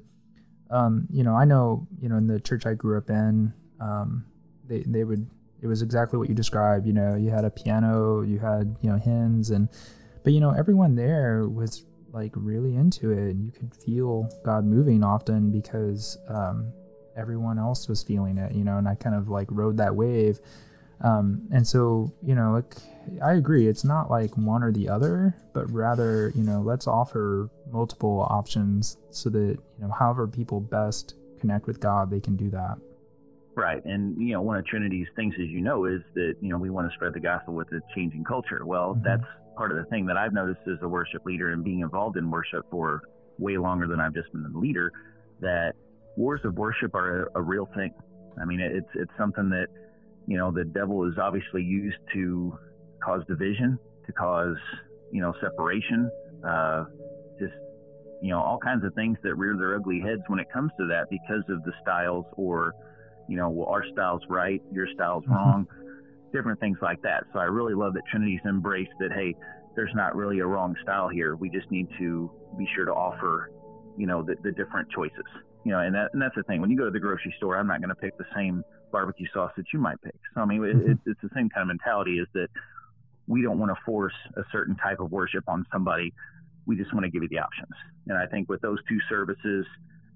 Um, 0.70 1.06
you 1.10 1.24
know, 1.24 1.34
I 1.34 1.44
know 1.44 1.86
you 2.00 2.08
know 2.08 2.16
in 2.16 2.26
the 2.26 2.40
church 2.40 2.66
I 2.66 2.74
grew 2.74 2.98
up 2.98 3.08
in, 3.08 3.52
um, 3.80 4.24
they 4.66 4.84
they 4.86 5.04
would 5.04 5.28
it 5.62 5.66
was 5.66 5.82
exactly 5.82 6.18
what 6.18 6.28
you 6.28 6.34
described. 6.34 6.86
You 6.86 6.92
know, 6.92 7.14
you 7.16 7.30
had 7.30 7.44
a 7.44 7.50
piano, 7.50 8.22
you 8.22 8.38
had 8.38 8.76
you 8.80 8.90
know 8.90 8.98
hymns, 8.98 9.50
and 9.50 9.68
but 10.22 10.32
you 10.32 10.40
know 10.40 10.50
everyone 10.50 10.94
there 10.94 11.48
was 11.48 11.84
like 12.12 12.32
really 12.34 12.76
into 12.76 13.12
it, 13.12 13.30
and 13.30 13.44
you 13.44 13.52
could 13.52 13.74
feel 13.74 14.28
God 14.44 14.64
moving 14.64 15.04
often 15.04 15.50
because 15.50 16.18
um, 16.28 16.72
everyone 17.16 17.58
else 17.58 17.88
was 17.88 18.02
feeling 18.02 18.38
it. 18.38 18.52
You 18.54 18.64
know, 18.64 18.78
and 18.78 18.88
I 18.88 18.94
kind 18.94 19.14
of 19.14 19.28
like 19.28 19.48
rode 19.50 19.76
that 19.78 19.94
wave. 19.94 20.40
Um, 21.02 21.48
and 21.52 21.66
so, 21.66 22.12
you 22.22 22.34
know, 22.34 22.56
it, 22.56 22.82
I 23.22 23.32
agree. 23.32 23.66
It's 23.66 23.84
not 23.84 24.10
like 24.10 24.36
one 24.36 24.62
or 24.62 24.70
the 24.70 24.88
other, 24.88 25.34
but 25.54 25.70
rather, 25.72 26.30
you 26.34 26.42
know, 26.42 26.60
let's 26.60 26.86
offer 26.86 27.48
multiple 27.70 28.26
options 28.28 28.98
so 29.10 29.30
that, 29.30 29.38
you 29.38 29.60
know, 29.78 29.90
however 29.90 30.28
people 30.28 30.60
best 30.60 31.14
connect 31.40 31.66
with 31.66 31.80
God, 31.80 32.10
they 32.10 32.20
can 32.20 32.36
do 32.36 32.50
that. 32.50 32.76
Right. 33.54 33.82
And, 33.84 34.20
you 34.20 34.34
know, 34.34 34.42
one 34.42 34.56
of 34.58 34.66
Trinity's 34.66 35.08
things, 35.16 35.34
as 35.40 35.48
you 35.48 35.60
know, 35.62 35.86
is 35.86 36.02
that, 36.14 36.34
you 36.40 36.50
know, 36.50 36.58
we 36.58 36.70
want 36.70 36.90
to 36.90 36.94
spread 36.94 37.14
the 37.14 37.20
gospel 37.20 37.54
with 37.54 37.68
a 37.72 37.80
changing 37.94 38.24
culture. 38.24 38.64
Well, 38.64 38.94
mm-hmm. 38.94 39.02
that's 39.02 39.24
part 39.56 39.70
of 39.70 39.78
the 39.78 39.84
thing 39.84 40.06
that 40.06 40.16
I've 40.16 40.34
noticed 40.34 40.60
as 40.70 40.78
a 40.82 40.88
worship 40.88 41.24
leader 41.24 41.52
and 41.52 41.64
being 41.64 41.80
involved 41.80 42.16
in 42.16 42.30
worship 42.30 42.66
for 42.70 43.02
way 43.38 43.56
longer 43.56 43.86
than 43.86 44.00
I've 44.00 44.14
just 44.14 44.30
been 44.32 44.44
a 44.54 44.58
leader, 44.58 44.92
that 45.40 45.72
wars 46.16 46.42
of 46.44 46.58
worship 46.58 46.94
are 46.94 47.24
a, 47.34 47.40
a 47.40 47.42
real 47.42 47.68
thing. 47.74 47.92
I 48.40 48.44
mean, 48.44 48.60
it's, 48.60 48.88
it's 48.94 49.10
something 49.18 49.48
that, 49.48 49.68
you 50.30 50.36
know, 50.36 50.52
the 50.52 50.64
devil 50.64 51.04
is 51.08 51.14
obviously 51.20 51.60
used 51.60 51.98
to 52.14 52.56
cause 53.04 53.20
division, 53.26 53.76
to 54.06 54.12
cause, 54.12 54.54
you 55.10 55.20
know, 55.20 55.34
separation, 55.40 56.08
uh, 56.46 56.84
just, 57.40 57.52
you 58.22 58.30
know, 58.30 58.38
all 58.38 58.56
kinds 58.56 58.84
of 58.84 58.94
things 58.94 59.18
that 59.24 59.34
rear 59.34 59.56
their 59.58 59.74
ugly 59.74 59.98
heads 59.98 60.22
when 60.28 60.38
it 60.38 60.46
comes 60.52 60.70
to 60.78 60.86
that 60.86 61.10
because 61.10 61.42
of 61.48 61.64
the 61.64 61.72
styles 61.82 62.24
or, 62.36 62.72
you 63.28 63.36
know, 63.36 63.50
well, 63.50 63.66
our 63.66 63.82
style's 63.92 64.22
right, 64.28 64.62
your 64.70 64.86
style's 64.94 65.24
mm-hmm. 65.24 65.34
wrong, 65.34 65.66
different 66.32 66.60
things 66.60 66.78
like 66.80 67.02
that. 67.02 67.24
So 67.32 67.40
I 67.40 67.46
really 67.46 67.74
love 67.74 67.94
that 67.94 68.02
Trinity's 68.08 68.38
embraced 68.48 68.92
that, 69.00 69.10
hey, 69.10 69.34
there's 69.74 69.90
not 69.96 70.14
really 70.14 70.38
a 70.38 70.46
wrong 70.46 70.76
style 70.84 71.08
here. 71.08 71.34
We 71.34 71.50
just 71.50 71.68
need 71.72 71.88
to 71.98 72.30
be 72.56 72.68
sure 72.76 72.84
to 72.84 72.92
offer, 72.92 73.50
you 73.98 74.06
know, 74.06 74.22
the, 74.22 74.36
the 74.44 74.52
different 74.52 74.90
choices. 74.90 75.26
You 75.64 75.72
know, 75.72 75.80
and 75.80 75.92
that 75.96 76.10
and 76.12 76.22
that's 76.22 76.36
the 76.36 76.44
thing. 76.44 76.60
When 76.60 76.70
you 76.70 76.78
go 76.78 76.84
to 76.84 76.90
the 76.90 77.00
grocery 77.00 77.34
store, 77.36 77.58
I'm 77.58 77.66
not 77.66 77.80
going 77.80 77.90
to 77.90 77.94
pick 77.96 78.16
the 78.16 78.24
same 78.34 78.62
barbecue 78.90 79.26
sauce 79.32 79.52
that 79.56 79.66
you 79.72 79.78
might 79.78 80.00
pick. 80.02 80.18
So 80.34 80.40
I 80.40 80.44
mean, 80.44 80.60
mm-hmm. 80.60 80.90
it, 80.92 80.98
it's 81.06 81.20
the 81.22 81.30
same 81.34 81.48
kind 81.48 81.62
of 81.62 81.68
mentality. 81.68 82.18
Is 82.18 82.28
that 82.34 82.48
we 83.26 83.42
don't 83.42 83.58
want 83.58 83.70
to 83.70 83.80
force 83.84 84.14
a 84.36 84.42
certain 84.50 84.76
type 84.76 85.00
of 85.00 85.12
worship 85.12 85.44
on 85.48 85.66
somebody. 85.72 86.12
We 86.66 86.76
just 86.76 86.92
want 86.92 87.04
to 87.04 87.10
give 87.10 87.22
you 87.22 87.28
the 87.28 87.38
options. 87.38 87.72
And 88.08 88.18
I 88.18 88.26
think 88.26 88.48
with 88.48 88.60
those 88.60 88.78
two 88.88 88.98
services, 89.08 89.66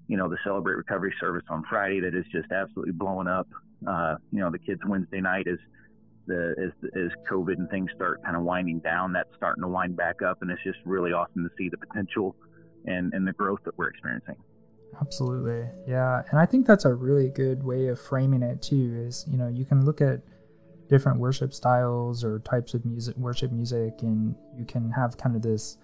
you 0.07 0.17
know, 0.17 0.29
the 0.29 0.37
Celebrate 0.43 0.75
Recovery 0.75 1.13
service 1.19 1.45
on 1.49 1.63
Friday 1.69 1.99
that 2.01 2.13
is 2.13 2.25
just 2.31 2.51
absolutely 2.51 2.91
blowing 2.91 3.27
up. 3.27 3.47
Uh, 3.87 4.15
you 4.31 4.39
know, 4.39 4.51
the 4.51 4.59
kids 4.59 4.81
Wednesday 4.85 5.21
night 5.21 5.47
is 5.47 5.59
the 6.27 6.55
as 6.57 6.89
as 6.95 7.11
COVID 7.29 7.53
and 7.57 7.69
things 7.69 7.89
start 7.95 8.23
kind 8.23 8.35
of 8.35 8.43
winding 8.43 8.79
down, 8.79 9.13
that's 9.13 9.29
starting 9.35 9.61
to 9.61 9.67
wind 9.67 9.95
back 9.95 10.21
up, 10.21 10.41
and 10.41 10.51
it's 10.51 10.63
just 10.63 10.79
really 10.85 11.11
awesome 11.11 11.43
to 11.43 11.49
see 11.57 11.69
the 11.69 11.77
potential 11.77 12.35
and 12.85 13.13
and 13.13 13.27
the 13.27 13.33
growth 13.33 13.59
that 13.65 13.77
we're 13.77 13.89
experiencing. 13.89 14.35
Absolutely. 15.01 15.67
Yeah. 15.87 16.23
And 16.31 16.39
I 16.39 16.45
think 16.45 16.65
that's 16.65 16.85
a 16.85 16.93
really 16.93 17.29
good 17.29 17.63
way 17.63 17.87
of 17.87 17.99
framing 17.99 18.41
it 18.41 18.61
too 18.61 19.03
is, 19.07 19.25
you 19.29 19.37
know, 19.37 19.47
you 19.47 19.65
can 19.65 19.85
look 19.85 20.01
at 20.01 20.21
different 20.87 21.19
worship 21.19 21.53
styles 21.53 22.23
or 22.23 22.39
types 22.39 22.73
of 22.73 22.85
music, 22.85 23.15
worship 23.17 23.51
music, 23.51 23.93
and 24.01 24.35
you 24.57 24.65
can 24.65 24.91
have 24.91 25.17
kind 25.17 25.35
of 25.35 25.41
this 25.41 25.77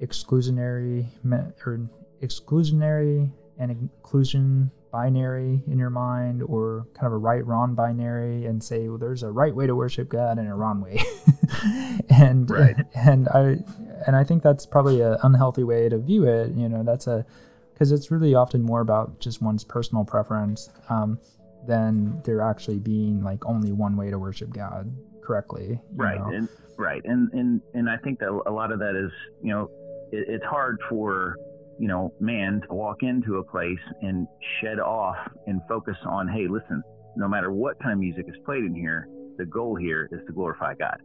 exclusionary 0.00 1.06
or 1.66 1.88
exclusionary 2.22 3.30
and 3.58 3.70
inclusion 3.70 4.70
binary 4.90 5.62
in 5.66 5.78
your 5.78 5.90
mind 5.90 6.42
or 6.42 6.86
kind 6.94 7.06
of 7.06 7.12
a 7.12 7.16
right 7.16 7.46
wrong 7.46 7.74
binary 7.74 8.46
and 8.46 8.62
say 8.62 8.88
well 8.88 8.98
there's 8.98 9.22
a 9.22 9.30
right 9.30 9.54
way 9.54 9.66
to 9.66 9.76
worship 9.76 10.08
god 10.08 10.36
and 10.36 10.48
a 10.48 10.54
wrong 10.54 10.80
way 10.80 11.00
and 12.10 12.50
right. 12.50 12.76
and 12.94 13.28
i 13.28 13.56
and 14.06 14.16
i 14.16 14.24
think 14.24 14.42
that's 14.42 14.66
probably 14.66 15.00
an 15.00 15.16
unhealthy 15.22 15.62
way 15.62 15.88
to 15.88 15.96
view 15.96 16.24
it 16.24 16.50
you 16.54 16.68
know 16.68 16.82
that's 16.82 17.06
a 17.06 17.24
because 17.80 17.92
it's 17.92 18.10
really 18.10 18.34
often 18.34 18.60
more 18.62 18.82
about 18.82 19.18
just 19.20 19.40
one's 19.40 19.64
personal 19.64 20.04
preference 20.04 20.68
um, 20.90 21.18
than 21.66 22.20
there 22.24 22.42
actually 22.42 22.78
being 22.78 23.24
like 23.24 23.46
only 23.46 23.72
one 23.72 23.96
way 23.96 24.10
to 24.10 24.18
worship 24.18 24.52
God 24.52 24.94
correctly. 25.24 25.80
Right, 25.94 26.18
know? 26.18 26.26
and 26.26 26.48
right, 26.76 27.00
and 27.06 27.32
and 27.32 27.62
and 27.72 27.88
I 27.88 27.96
think 27.96 28.18
that 28.18 28.28
a 28.46 28.52
lot 28.52 28.70
of 28.70 28.80
that 28.80 29.02
is 29.02 29.10
you 29.42 29.54
know 29.54 29.70
it, 30.12 30.26
it's 30.28 30.44
hard 30.44 30.78
for 30.90 31.36
you 31.78 31.88
know 31.88 32.12
man 32.20 32.60
to 32.68 32.74
walk 32.74 32.98
into 33.00 33.38
a 33.38 33.44
place 33.44 33.78
and 34.02 34.28
shed 34.60 34.78
off 34.78 35.16
and 35.46 35.62
focus 35.66 35.96
on 36.04 36.28
hey 36.28 36.48
listen 36.48 36.82
no 37.16 37.28
matter 37.28 37.50
what 37.50 37.80
kind 37.80 37.94
of 37.94 37.98
music 37.98 38.26
is 38.28 38.36
played 38.44 38.62
in 38.62 38.74
here, 38.74 39.08
the 39.38 39.46
goal 39.46 39.74
here 39.74 40.06
is 40.12 40.20
to 40.26 40.32
glorify 40.32 40.74
God. 40.74 40.98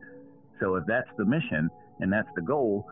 So 0.60 0.76
if 0.76 0.84
that's 0.88 1.10
the 1.18 1.26
mission 1.26 1.70
and 2.00 2.12
that's 2.12 2.28
the 2.36 2.42
goal, 2.42 2.86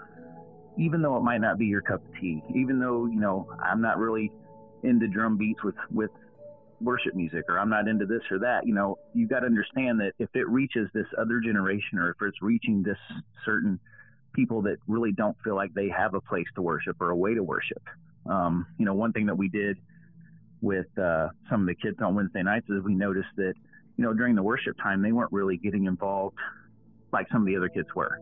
even 0.78 1.02
though 1.02 1.18
it 1.18 1.22
might 1.22 1.42
not 1.42 1.58
be 1.58 1.66
your 1.66 1.82
cup 1.82 2.04
of 2.06 2.20
tea, 2.20 2.42
even 2.56 2.80
though, 2.80 3.06
you 3.06 3.20
know, 3.20 3.48
I'm 3.62 3.82
not 3.82 3.98
really 3.98 4.32
into 4.84 5.08
drum 5.08 5.38
beats 5.38 5.64
with, 5.64 5.76
with 5.92 6.12
worship 6.82 7.16
music 7.16 7.46
or 7.48 7.60
I'm 7.60 7.70
not 7.70 7.88
into 7.88 8.06
this 8.06 8.22
or 8.32 8.40
that, 8.40 8.66
you 8.66 8.74
know, 8.74 8.98
you 9.14 9.28
got 9.28 9.42
to 9.42 9.46
understand 9.46 10.00
that 10.00 10.14
if 10.20 10.30
it 10.34 10.48
reaches 10.48 10.90
this 10.94 11.06
other 11.18 11.40
generation 11.40 11.98
or 12.00 12.10
if 12.12 12.18
it's 12.22 12.42
reaching 12.42 12.84
this 12.84 12.98
certain 13.46 13.80
people 14.34 14.64
that 14.64 14.78
really 14.88 15.12
don't 15.12 15.38
feel 15.44 15.56
like 15.56 15.74
they 15.74 15.90
have 15.90 16.16
a 16.16 16.22
place 16.22 16.48
to 16.56 16.62
worship 16.62 16.98
or 17.00 17.12
a 17.12 17.16
way 17.16 17.34
to 17.34 17.44
worship. 17.44 17.82
Um, 18.26 18.66
you 18.78 18.86
know, 18.86 18.94
one 18.94 19.14
thing 19.14 19.28
that 19.28 19.38
we 19.38 19.48
did 19.48 19.78
with 20.62 20.88
uh, 20.98 21.28
some 21.50 21.62
of 21.62 21.68
the 21.68 21.76
kids 21.76 21.98
on 22.02 22.16
Wednesday 22.16 22.42
nights 22.42 22.66
is 22.70 22.84
we 22.84 22.96
noticed 22.96 23.30
that, 23.38 23.54
you 23.98 24.04
know, 24.04 24.14
during 24.14 24.36
the 24.36 24.44
worship 24.44 24.76
time, 24.82 25.02
they 25.02 25.12
weren't 25.12 25.32
really 25.32 25.58
getting 25.58 25.86
involved 25.86 26.38
like 27.12 27.28
some 27.32 27.42
of 27.42 27.48
the 27.48 27.56
other 27.56 27.70
kids 27.70 27.88
were. 27.96 28.20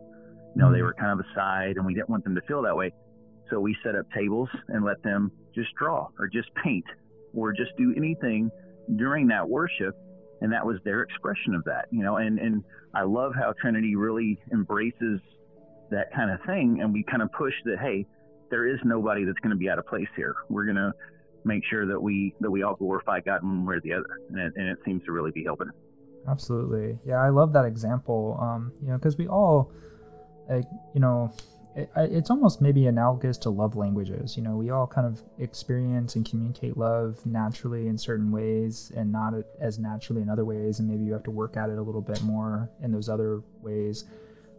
You 0.54 0.60
know, 0.60 0.66
mm-hmm. 0.66 0.74
they 0.74 0.82
were 0.82 0.94
kind 0.94 1.18
of 1.18 1.24
aside 1.32 1.76
and 1.76 1.86
we 1.86 1.94
didn't 1.94 2.10
want 2.10 2.24
them 2.24 2.34
to 2.34 2.40
feel 2.42 2.62
that 2.62 2.76
way. 2.76 2.92
So 3.50 3.60
we 3.60 3.76
set 3.84 3.94
up 3.94 4.06
tables 4.12 4.48
and 4.68 4.84
let 4.84 5.02
them 5.02 5.30
just 5.54 5.74
draw 5.78 6.08
or 6.18 6.28
just 6.28 6.48
paint 6.62 6.84
or 7.34 7.52
just 7.52 7.70
do 7.76 7.92
anything 7.96 8.50
during 8.96 9.28
that 9.28 9.48
worship. 9.48 9.94
And 10.40 10.52
that 10.52 10.64
was 10.66 10.78
their 10.84 11.02
expression 11.02 11.54
of 11.54 11.64
that, 11.64 11.86
you 11.90 12.02
know, 12.02 12.16
and, 12.16 12.38
and 12.38 12.64
I 12.94 13.02
love 13.02 13.32
how 13.34 13.52
Trinity 13.60 13.94
really 13.94 14.38
embraces 14.52 15.20
that 15.90 16.12
kind 16.14 16.30
of 16.30 16.40
thing. 16.46 16.80
And 16.80 16.92
we 16.92 17.04
kind 17.04 17.22
of 17.22 17.30
push 17.32 17.54
that, 17.64 17.78
hey, 17.78 18.06
there 18.50 18.66
is 18.66 18.78
nobody 18.84 19.24
that's 19.24 19.38
going 19.38 19.50
to 19.50 19.56
be 19.56 19.68
out 19.68 19.78
of 19.78 19.86
place 19.86 20.08
here. 20.16 20.34
We're 20.48 20.64
going 20.64 20.76
to 20.76 20.92
make 21.44 21.64
sure 21.68 21.86
that 21.86 22.00
we 22.00 22.34
that 22.40 22.50
we 22.50 22.62
all 22.62 22.74
glorify 22.74 23.20
God 23.20 23.42
one 23.42 23.66
way 23.66 23.76
or 23.76 23.80
the 23.80 23.92
other, 23.92 24.18
and 24.28 24.38
it, 24.38 24.52
and 24.56 24.68
it 24.68 24.78
seems 24.84 25.02
to 25.04 25.12
really 25.12 25.30
be 25.30 25.44
helping. 25.44 25.70
Absolutely, 26.28 26.98
yeah, 27.04 27.16
I 27.16 27.30
love 27.30 27.52
that 27.54 27.64
example. 27.64 28.38
Um, 28.40 28.72
you 28.82 28.88
know, 28.88 28.98
because 28.98 29.16
we 29.16 29.26
all, 29.26 29.72
like, 30.52 30.64
you 30.94 31.00
know, 31.00 31.32
it, 31.74 31.90
it's 31.96 32.30
almost 32.30 32.60
maybe 32.60 32.86
analogous 32.86 33.38
to 33.38 33.50
love 33.50 33.76
languages. 33.76 34.36
You 34.36 34.42
know, 34.42 34.56
we 34.56 34.70
all 34.70 34.86
kind 34.86 35.06
of 35.06 35.22
experience 35.38 36.16
and 36.16 36.28
communicate 36.28 36.76
love 36.76 37.24
naturally 37.24 37.88
in 37.88 37.96
certain 37.96 38.30
ways 38.30 38.92
and 38.94 39.10
not 39.10 39.34
as 39.60 39.78
naturally 39.78 40.22
in 40.22 40.28
other 40.28 40.44
ways. 40.44 40.78
And 40.78 40.88
maybe 40.88 41.04
you 41.04 41.12
have 41.12 41.22
to 41.24 41.30
work 41.30 41.56
at 41.56 41.70
it 41.70 41.78
a 41.78 41.82
little 41.82 42.02
bit 42.02 42.22
more 42.22 42.70
in 42.82 42.92
those 42.92 43.08
other 43.08 43.42
ways. 43.62 44.04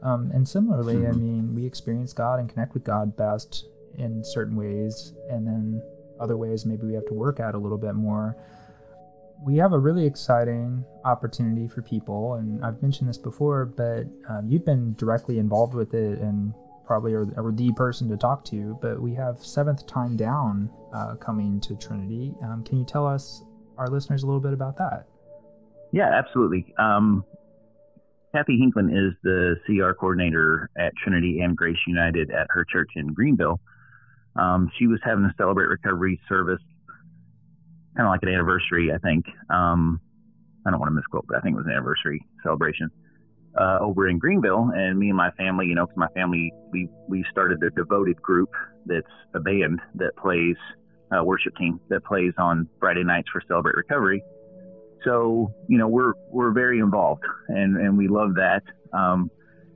Um, 0.01 0.31
and 0.33 0.47
similarly, 0.47 0.95
mm-hmm. 0.95 1.07
I 1.07 1.11
mean, 1.11 1.55
we 1.55 1.65
experience 1.65 2.13
God 2.13 2.39
and 2.39 2.49
connect 2.49 2.73
with 2.73 2.83
God 2.83 3.15
best 3.15 3.65
in 3.97 4.23
certain 4.23 4.55
ways. 4.55 5.13
And 5.29 5.45
then 5.45 5.81
other 6.19 6.37
ways 6.37 6.65
maybe 6.65 6.85
we 6.85 6.93
have 6.93 7.05
to 7.05 7.13
work 7.13 7.39
at 7.39 7.55
a 7.55 7.57
little 7.57 7.77
bit 7.77 7.95
more. 7.95 8.35
We 9.41 9.57
have 9.57 9.73
a 9.73 9.79
really 9.79 10.05
exciting 10.05 10.85
opportunity 11.05 11.67
for 11.67 11.81
people, 11.81 12.35
and 12.35 12.63
I've 12.63 12.81
mentioned 12.81 13.09
this 13.09 13.17
before, 13.17 13.65
but 13.65 14.05
um, 14.29 14.47
you've 14.49 14.65
been 14.65 14.93
directly 14.95 15.37
involved 15.37 15.73
with 15.73 15.93
it 15.93 16.19
and 16.19 16.53
probably 16.85 17.13
are, 17.13 17.25
are, 17.37 17.51
the 17.51 17.71
person 17.73 18.09
to 18.09 18.17
talk 18.17 18.43
to, 18.45 18.77
but 18.81 19.01
we 19.01 19.13
have 19.15 19.43
Seventh 19.43 19.85
Time 19.87 20.15
Down 20.15 20.69
uh, 20.93 21.15
coming 21.15 21.59
to 21.61 21.75
Trinity. 21.75 22.33
Um, 22.43 22.63
can 22.63 22.77
you 22.77 22.85
tell 22.85 23.07
us, 23.07 23.43
our 23.77 23.87
listeners, 23.87 24.23
a 24.23 24.25
little 24.25 24.41
bit 24.41 24.53
about 24.53 24.77
that? 24.77 25.07
Yeah, 25.91 26.09
absolutely. 26.13 26.73
Um, 26.77 27.25
Kathy 28.33 28.59
Hinklin 28.59 28.89
is 28.89 29.13
the 29.23 29.55
CR 29.65 29.93
coordinator 29.93 30.69
at 30.77 30.93
Trinity 31.01 31.41
and 31.41 31.55
Grace 31.55 31.77
United 31.87 32.31
at 32.31 32.47
her 32.49 32.65
church 32.65 32.89
in 32.95 33.13
Greenville. 33.13 33.59
Um, 34.35 34.71
she 34.77 34.87
was 34.87 34.99
having 35.03 35.23
a 35.25 35.33
Celebrate 35.37 35.67
Recovery 35.67 36.19
service, 36.27 36.61
kind 37.95 38.07
of 38.07 38.11
like 38.11 38.23
an 38.23 38.29
anniversary, 38.29 38.91
I 38.93 38.97
think. 38.97 39.25
Um, 39.49 39.99
I 40.65 40.71
don't 40.71 40.79
want 40.79 40.89
to 40.89 40.95
misquote, 40.95 41.25
but 41.27 41.37
I 41.37 41.41
think 41.41 41.55
it 41.55 41.57
was 41.57 41.65
an 41.65 41.73
anniversary 41.73 42.25
celebration 42.43 42.89
uh, 43.59 43.77
over 43.81 44.07
in 44.07 44.17
Greenville, 44.17 44.71
and 44.75 44.97
me 44.97 45.09
and 45.09 45.17
my 45.17 45.31
family, 45.31 45.67
you 45.67 45.75
know, 45.75 45.85
because 45.85 45.97
my 45.97 46.07
family 46.15 46.51
we 46.71 46.89
we 47.07 47.23
started 47.31 47.61
a 47.63 47.69
devoted 47.71 48.21
group 48.21 48.49
that's 48.85 49.05
a 49.35 49.39
band 49.39 49.79
that 49.95 50.15
plays 50.17 50.55
worship 51.21 51.55
team 51.57 51.79
that 51.89 52.03
plays 52.03 52.33
on 52.39 52.67
Friday 52.79 53.03
nights 53.03 53.29
for 53.31 53.41
Celebrate 53.47 53.75
Recovery. 53.75 54.23
So 55.03 55.53
you 55.67 55.77
know 55.77 55.87
we're 55.87 56.13
we're 56.29 56.51
very 56.51 56.79
involved, 56.79 57.23
and 57.49 57.77
and 57.77 57.97
we 57.97 58.07
love 58.07 58.35
that. 58.35 58.63
Um, 58.93 59.29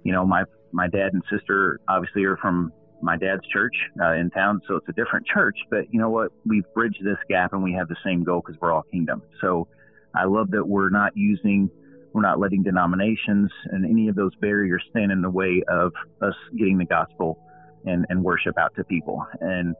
you 0.03 0.13
know, 0.13 0.25
my 0.25 0.45
my 0.71 0.87
dad 0.87 1.13
and 1.13 1.21
sister 1.29 1.79
obviously 1.87 2.23
are 2.23 2.37
from 2.37 2.71
my 3.01 3.17
dad's 3.17 3.45
church 3.47 3.75
uh, 4.01 4.13
in 4.13 4.29
town, 4.29 4.61
so 4.67 4.75
it's 4.75 4.89
a 4.89 4.93
different 4.93 5.25
church. 5.25 5.57
But 5.69 5.93
you 5.93 5.99
know 5.99 6.09
what? 6.09 6.31
We've 6.45 6.65
bridged 6.73 7.03
this 7.03 7.17
gap, 7.29 7.53
and 7.53 7.63
we 7.63 7.73
have 7.73 7.87
the 7.87 7.97
same 8.03 8.23
goal 8.23 8.41
because 8.45 8.59
we're 8.61 8.71
all 8.71 8.83
kingdom. 8.83 9.21
So 9.41 9.67
I 10.15 10.25
love 10.25 10.51
that 10.51 10.67
we're 10.67 10.89
not 10.89 11.15
using 11.15 11.69
we're 12.13 12.21
not 12.21 12.39
letting 12.39 12.63
denominations 12.63 13.51
and 13.65 13.85
any 13.85 14.07
of 14.07 14.15
those 14.15 14.33
barriers 14.41 14.83
stand 14.89 15.11
in 15.11 15.21
the 15.21 15.29
way 15.29 15.61
of 15.67 15.91
us 16.21 16.33
getting 16.57 16.79
the 16.79 16.85
gospel 16.85 17.37
and, 17.85 18.07
and 18.09 18.23
worship 18.23 18.57
out 18.57 18.73
to 18.75 18.83
people. 18.83 19.23
And 19.39 19.75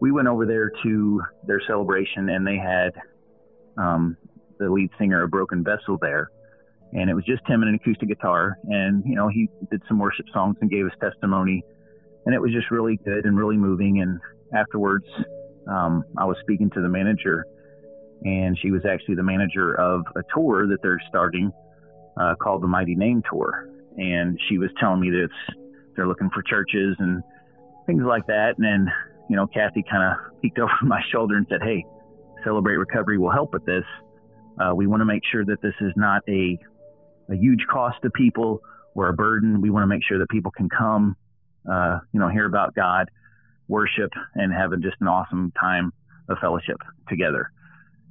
we 0.00 0.12
went 0.12 0.28
over 0.28 0.46
there 0.46 0.70
to 0.82 1.22
their 1.46 1.60
celebration, 1.66 2.28
and 2.28 2.46
they 2.46 2.56
had 2.56 2.92
um, 3.76 4.16
the 4.58 4.70
lead 4.70 4.90
singer 4.98 5.22
of 5.22 5.30
Broken 5.30 5.64
Vessel 5.64 5.98
there. 6.00 6.28
And 6.92 7.08
it 7.08 7.14
was 7.14 7.24
just 7.24 7.42
him 7.46 7.62
and 7.62 7.70
an 7.70 7.74
acoustic 7.76 8.08
guitar. 8.08 8.58
And, 8.64 9.02
you 9.06 9.14
know, 9.14 9.28
he 9.28 9.48
did 9.70 9.82
some 9.88 9.98
worship 9.98 10.26
songs 10.32 10.56
and 10.60 10.70
gave 10.70 10.84
his 10.84 10.94
testimony. 11.00 11.64
And 12.24 12.34
it 12.34 12.40
was 12.40 12.52
just 12.52 12.70
really 12.70 12.96
good 13.04 13.24
and 13.24 13.36
really 13.36 13.56
moving. 13.56 14.00
And 14.00 14.20
afterwards, 14.54 15.06
um, 15.68 16.04
I 16.16 16.24
was 16.24 16.36
speaking 16.40 16.70
to 16.70 16.80
the 16.80 16.88
manager, 16.88 17.46
and 18.24 18.56
she 18.60 18.70
was 18.70 18.82
actually 18.84 19.16
the 19.16 19.22
manager 19.22 19.74
of 19.74 20.04
a 20.16 20.22
tour 20.34 20.66
that 20.68 20.78
they're 20.82 21.00
starting 21.08 21.52
uh, 22.20 22.34
called 22.40 22.62
the 22.62 22.68
Mighty 22.68 22.94
Name 22.94 23.22
Tour, 23.30 23.68
and 23.96 24.38
she 24.48 24.58
was 24.58 24.70
telling 24.78 25.00
me 25.00 25.10
that 25.10 25.28
they're 25.96 26.06
looking 26.06 26.30
for 26.30 26.42
churches 26.42 26.96
and 26.98 27.22
things 27.86 28.02
like 28.06 28.26
that. 28.26 28.54
And 28.56 28.64
then, 28.64 28.92
you 29.28 29.36
know, 29.36 29.46
Kathy 29.46 29.84
kind 29.90 30.12
of 30.12 30.40
peeked 30.40 30.58
over 30.60 30.72
my 30.82 31.00
shoulder 31.10 31.36
and 31.36 31.46
said, 31.48 31.60
"Hey, 31.62 31.84
Celebrate 32.44 32.76
Recovery 32.76 33.18
will 33.18 33.30
help 33.30 33.52
with 33.52 33.64
this. 33.64 33.84
Uh, 34.60 34.74
we 34.74 34.86
want 34.86 35.00
to 35.00 35.04
make 35.04 35.22
sure 35.30 35.44
that 35.44 35.62
this 35.62 35.74
is 35.80 35.92
not 35.96 36.22
a 36.28 36.58
a 37.30 37.36
huge 37.36 37.64
cost 37.70 37.96
to 38.02 38.10
people 38.10 38.60
or 38.94 39.08
a 39.08 39.12
burden. 39.12 39.60
We 39.60 39.70
want 39.70 39.84
to 39.84 39.86
make 39.86 40.02
sure 40.06 40.18
that 40.18 40.28
people 40.28 40.50
can 40.50 40.68
come, 40.68 41.16
uh, 41.70 42.00
you 42.12 42.20
know, 42.20 42.28
hear 42.28 42.46
about 42.46 42.74
God, 42.74 43.10
worship, 43.68 44.10
and 44.34 44.52
have 44.52 44.72
just 44.80 44.96
an 45.00 45.08
awesome 45.08 45.52
time 45.58 45.92
of 46.28 46.38
fellowship 46.38 46.78
together." 47.08 47.50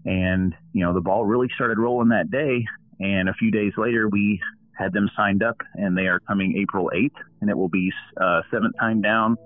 And 0.06 0.54
you 0.74 0.84
know, 0.84 0.94
the 0.94 1.02
ball 1.02 1.26
really 1.26 1.50
started 1.56 1.78
rolling 1.78 2.10
that 2.10 2.32
day. 2.32 2.66
And 3.00 3.30
a 3.30 3.34
few 3.34 3.50
days 3.50 3.74
later, 3.78 4.08
we 4.08 4.40
had 4.78 4.94
them 4.94 5.10
signed 5.16 5.44
up, 5.44 5.58
and 5.74 5.98
they 5.98 6.08
are 6.08 6.20
coming 6.20 6.58
April 6.58 6.92
8th, 6.94 7.16
and 7.42 7.50
it 7.50 7.58
will 7.58 7.70
be 7.70 7.92
uh, 8.20 8.42
seventh 8.52 8.76
time 8.80 9.02
down. 9.02 9.38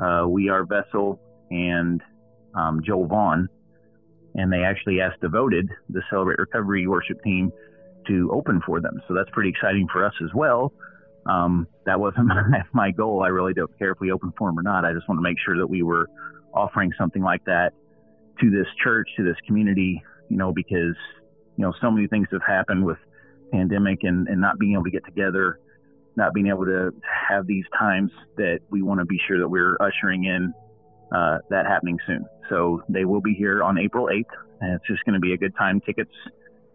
Uh, 0.00 0.26
we 0.28 0.48
are 0.48 0.64
Vessel 0.64 1.20
and 1.50 2.02
um, 2.54 2.80
Joel 2.84 3.06
Vaughn, 3.06 3.48
and 4.34 4.52
they 4.52 4.62
actually 4.62 5.00
asked 5.00 5.20
Devoted, 5.20 5.68
the 5.88 6.02
Celebrate 6.10 6.38
Recovery 6.38 6.86
worship 6.86 7.22
team, 7.22 7.52
to 8.06 8.30
open 8.32 8.60
for 8.66 8.80
them. 8.80 9.00
So 9.08 9.14
that's 9.14 9.30
pretty 9.30 9.50
exciting 9.50 9.86
for 9.92 10.04
us 10.04 10.14
as 10.22 10.30
well. 10.34 10.72
Um, 11.26 11.66
that 11.86 11.98
wasn't 11.98 12.26
my, 12.28 12.62
my 12.72 12.90
goal. 12.90 13.22
I 13.22 13.28
really 13.28 13.54
don't 13.54 13.76
care 13.78 13.92
if 13.92 14.00
we 14.00 14.12
open 14.12 14.32
for 14.36 14.48
them 14.48 14.58
or 14.58 14.62
not. 14.62 14.84
I 14.84 14.92
just 14.92 15.08
want 15.08 15.18
to 15.18 15.22
make 15.22 15.38
sure 15.44 15.56
that 15.58 15.66
we 15.66 15.82
were 15.82 16.08
offering 16.52 16.92
something 16.98 17.22
like 17.22 17.44
that 17.46 17.72
to 18.40 18.50
this 18.50 18.66
church, 18.82 19.08
to 19.16 19.24
this 19.24 19.36
community, 19.46 20.02
you 20.28 20.36
know, 20.36 20.52
because 20.52 20.96
you 21.56 21.62
know, 21.62 21.72
so 21.80 21.90
many 21.90 22.06
things 22.06 22.26
have 22.32 22.42
happened 22.46 22.84
with 22.84 22.98
pandemic 23.52 24.00
and, 24.02 24.28
and 24.28 24.40
not 24.40 24.58
being 24.58 24.72
able 24.72 24.84
to 24.84 24.90
get 24.90 25.04
together, 25.04 25.60
not 26.16 26.34
being 26.34 26.48
able 26.48 26.64
to 26.64 26.90
have 27.28 27.46
these 27.46 27.64
times 27.78 28.10
that 28.36 28.60
we 28.70 28.82
want 28.82 29.00
to 29.00 29.06
be 29.06 29.20
sure 29.28 29.38
that 29.38 29.48
we're 29.48 29.76
ushering 29.80 30.24
in 30.24 30.52
uh, 31.14 31.38
that 31.50 31.66
happening 31.66 31.98
soon. 32.06 32.24
So 32.48 32.82
they 32.88 33.04
will 33.04 33.20
be 33.20 33.34
here 33.34 33.62
on 33.62 33.78
April 33.78 34.06
8th, 34.06 34.24
and 34.60 34.74
it's 34.74 34.86
just 34.86 35.04
going 35.04 35.14
to 35.14 35.20
be 35.20 35.32
a 35.32 35.36
good 35.36 35.54
time. 35.56 35.80
Tickets, 35.80 36.10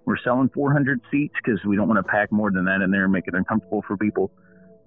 we're 0.09 0.17
selling 0.23 0.49
400 0.49 0.99
seats 1.11 1.35
because 1.43 1.63
we 1.63 1.75
don't 1.75 1.87
want 1.87 2.03
to 2.03 2.11
pack 2.11 2.31
more 2.31 2.49
than 2.49 2.65
that 2.65 2.81
in 2.81 2.89
there 2.89 3.03
and 3.03 3.13
make 3.13 3.27
it 3.27 3.35
uncomfortable 3.35 3.83
for 3.87 3.95
people. 3.95 4.31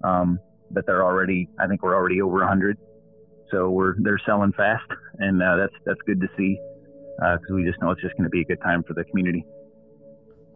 Um, 0.03 0.37
but 0.69 0.85
they're 0.85 1.01
already, 1.01 1.47
I 1.57 1.67
think 1.67 1.81
we're 1.81 1.95
already 1.95 2.21
over 2.21 2.39
100. 2.39 2.77
So 3.49 3.69
we're 3.69 3.95
they're 3.99 4.19
selling 4.25 4.51
fast, 4.51 4.89
and 5.19 5.41
uh, 5.41 5.55
that's 5.55 5.73
that's 5.85 5.99
good 6.07 6.19
to 6.21 6.27
see 6.35 6.59
because 7.15 7.39
uh, 7.51 7.55
we 7.55 7.63
just 7.63 7.79
know 7.81 7.91
it's 7.91 8.01
just 8.01 8.17
going 8.17 8.23
to 8.23 8.29
be 8.29 8.41
a 8.41 8.45
good 8.45 8.59
time 8.61 8.83
for 8.83 8.95
the 8.95 9.03
community. 9.05 9.45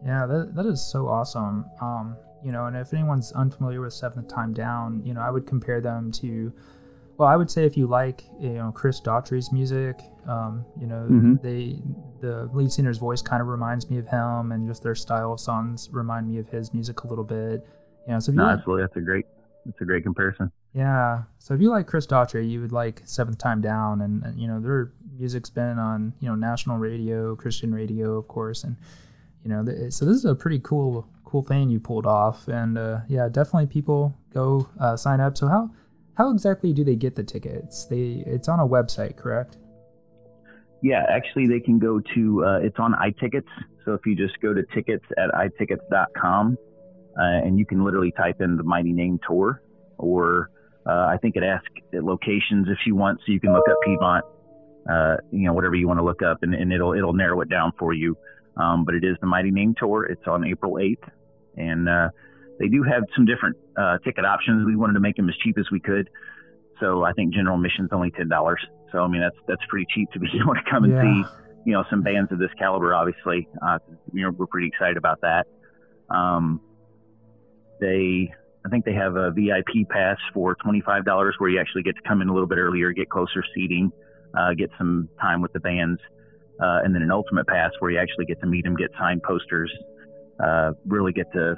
Yeah, 0.04 0.26
that, 0.26 0.54
that 0.56 0.66
is 0.66 0.84
so 0.90 1.08
awesome. 1.08 1.64
Um, 1.80 2.16
you 2.44 2.50
know, 2.50 2.66
and 2.66 2.76
if 2.76 2.92
anyone's 2.92 3.32
unfamiliar 3.32 3.80
with 3.80 3.92
Seventh 3.92 4.28
Time 4.28 4.52
Down, 4.52 5.02
you 5.04 5.14
know, 5.14 5.20
I 5.20 5.30
would 5.30 5.46
compare 5.46 5.80
them 5.80 6.10
to, 6.12 6.52
well, 7.18 7.28
I 7.28 7.34
would 7.34 7.50
say 7.50 7.64
if 7.64 7.76
you 7.76 7.88
like, 7.88 8.24
you 8.38 8.50
know, 8.50 8.70
Chris 8.72 9.00
Daughtry's 9.00 9.50
music, 9.52 10.00
um, 10.28 10.64
you 10.80 10.86
know, 10.86 11.06
mm-hmm. 11.10 11.34
they, 11.42 11.82
the 12.20 12.48
lead 12.52 12.70
singer's 12.70 12.98
voice 12.98 13.20
kind 13.20 13.42
of 13.42 13.48
reminds 13.48 13.90
me 13.90 13.98
of 13.98 14.06
him, 14.06 14.52
and 14.52 14.68
just 14.68 14.84
their 14.84 14.94
style 14.94 15.32
of 15.32 15.40
songs 15.40 15.88
remind 15.90 16.28
me 16.28 16.38
of 16.38 16.48
his 16.48 16.72
music 16.72 17.02
a 17.02 17.08
little 17.08 17.24
bit. 17.24 17.66
You 18.06 18.14
know, 18.14 18.20
so 18.20 18.30
no, 18.30 18.46
absolutely, 18.46 18.84
that's 18.84 18.96
a 18.96 19.00
great, 19.00 19.26
that's 19.66 19.80
a 19.80 19.84
great 19.84 20.04
comparison. 20.04 20.52
Yeah, 20.74 21.22
so 21.38 21.54
if 21.54 21.60
you 21.60 21.70
like 21.70 21.88
Chris 21.88 22.06
Daughtry, 22.06 22.48
you 22.48 22.60
would 22.60 22.70
like 22.72 23.02
Seventh 23.04 23.38
Time 23.38 23.60
Down, 23.60 24.02
and, 24.02 24.22
and 24.22 24.40
you 24.40 24.46
know, 24.46 24.60
their 24.60 24.92
music's 25.18 25.50
been 25.50 25.76
on, 25.78 26.12
you 26.20 26.28
know, 26.28 26.36
national 26.36 26.78
radio, 26.78 27.34
Christian 27.34 27.74
radio, 27.74 28.16
of 28.16 28.28
course, 28.28 28.62
and 28.62 28.76
you 29.42 29.50
know, 29.50 29.64
th- 29.64 29.92
so 29.92 30.04
this 30.04 30.14
is 30.14 30.24
a 30.24 30.36
pretty 30.36 30.60
cool 30.60 31.08
cool 31.24 31.42
thing 31.42 31.68
you 31.68 31.80
pulled 31.80 32.06
off, 32.06 32.46
and 32.46 32.78
uh, 32.78 33.00
yeah, 33.08 33.28
definitely 33.28 33.66
people 33.66 34.14
go 34.32 34.68
uh, 34.78 34.96
sign 34.96 35.20
up. 35.20 35.36
So 35.36 35.48
how 35.48 35.70
how 36.18 36.30
exactly 36.30 36.72
do 36.72 36.82
they 36.82 36.96
get 36.96 37.14
the 37.14 37.22
tickets? 37.22 37.86
They 37.86 38.24
it's 38.26 38.48
on 38.48 38.58
a 38.58 38.66
website, 38.66 39.16
correct? 39.16 39.56
Yeah, 40.82 41.04
actually, 41.08 41.46
they 41.46 41.60
can 41.60 41.78
go 41.78 42.00
to 42.14 42.44
uh, 42.44 42.58
it's 42.58 42.78
on 42.78 42.92
iTickets. 42.94 43.46
So 43.84 43.94
if 43.94 44.00
you 44.04 44.16
just 44.16 44.38
go 44.40 44.52
to 44.52 44.62
tickets 44.74 45.04
at 45.16 45.30
itickets.com, 45.30 46.58
uh, 47.16 47.22
and 47.22 47.56
you 47.56 47.64
can 47.64 47.84
literally 47.84 48.12
type 48.12 48.40
in 48.40 48.56
the 48.56 48.64
Mighty 48.64 48.92
Name 48.92 49.20
Tour, 49.26 49.62
or 49.96 50.50
uh, 50.86 51.06
I 51.06 51.18
think 51.22 51.36
it 51.36 51.44
asks 51.44 51.70
locations 51.92 52.66
if 52.68 52.78
you 52.84 52.96
want, 52.96 53.20
so 53.24 53.32
you 53.32 53.40
can 53.40 53.52
look 53.52 53.68
up 53.70 53.76
Piedmont, 53.84 54.24
uh, 54.90 55.16
you 55.30 55.46
know, 55.46 55.52
whatever 55.52 55.76
you 55.76 55.86
want 55.86 56.00
to 56.00 56.04
look 56.04 56.22
up, 56.22 56.42
and, 56.42 56.52
and 56.52 56.72
it'll 56.72 56.94
it'll 56.94 57.14
narrow 57.14 57.40
it 57.42 57.48
down 57.48 57.72
for 57.78 57.92
you. 57.92 58.16
Um, 58.56 58.84
but 58.84 58.96
it 58.96 59.04
is 59.04 59.16
the 59.20 59.28
Mighty 59.28 59.52
Name 59.52 59.76
Tour. 59.78 60.04
It's 60.04 60.26
on 60.26 60.44
April 60.44 60.74
8th, 60.74 61.08
and 61.56 61.88
uh, 61.88 62.08
they 62.58 62.68
do 62.68 62.82
have 62.82 63.04
some 63.14 63.24
different 63.24 63.56
uh, 63.76 63.98
ticket 64.04 64.24
options. 64.24 64.66
We 64.66 64.76
wanted 64.76 64.94
to 64.94 65.00
make 65.00 65.16
them 65.16 65.28
as 65.28 65.36
cheap 65.36 65.56
as 65.58 65.66
we 65.70 65.80
could. 65.80 66.08
So 66.80 67.04
I 67.04 67.12
think 67.12 67.34
general 67.34 67.56
admission's 67.56 67.90
only 67.92 68.10
ten 68.10 68.28
dollars. 68.28 68.60
So 68.92 68.98
I 68.98 69.08
mean 69.08 69.20
that's 69.20 69.36
that's 69.46 69.62
pretty 69.68 69.86
cheap 69.94 70.10
to 70.12 70.18
be 70.18 70.28
able 70.40 70.54
to 70.54 70.62
come 70.70 70.84
and 70.84 70.92
Yeah. 70.92 71.02
see 71.02 71.24
you 71.66 71.72
know 71.72 71.84
some 71.90 72.02
bands 72.02 72.30
of 72.32 72.38
this 72.38 72.50
caliber. 72.58 72.94
Obviously, 72.94 73.48
uh, 73.66 73.78
you 74.12 74.22
know 74.22 74.30
we're 74.30 74.46
pretty 74.46 74.68
excited 74.68 74.96
about 74.96 75.20
that. 75.22 75.46
Um, 76.10 76.60
they 77.80 78.32
I 78.64 78.68
think 78.70 78.84
they 78.84 78.94
have 78.94 79.16
a 79.16 79.30
VIP 79.30 79.88
pass 79.88 80.18
for 80.34 80.54
twenty 80.56 80.80
five 80.80 81.04
dollars 81.04 81.34
where 81.38 81.50
you 81.50 81.60
actually 81.60 81.82
get 81.82 81.96
to 81.96 82.02
come 82.08 82.22
in 82.22 82.28
a 82.28 82.32
little 82.32 82.48
bit 82.48 82.58
earlier, 82.58 82.92
get 82.92 83.08
closer 83.08 83.44
seating, 83.54 83.90
uh, 84.36 84.54
get 84.54 84.70
some 84.78 85.08
time 85.20 85.40
with 85.42 85.52
the 85.52 85.60
bands, 85.60 86.00
uh, 86.62 86.80
and 86.84 86.94
then 86.94 87.02
an 87.02 87.10
ultimate 87.10 87.46
pass 87.46 87.70
where 87.78 87.90
you 87.90 87.98
actually 87.98 88.24
get 88.24 88.40
to 88.40 88.46
meet 88.46 88.64
them, 88.64 88.76
get 88.76 88.90
signed 88.98 89.22
posters, 89.22 89.72
uh, 90.42 90.72
really 90.86 91.12
get 91.12 91.30
to 91.32 91.56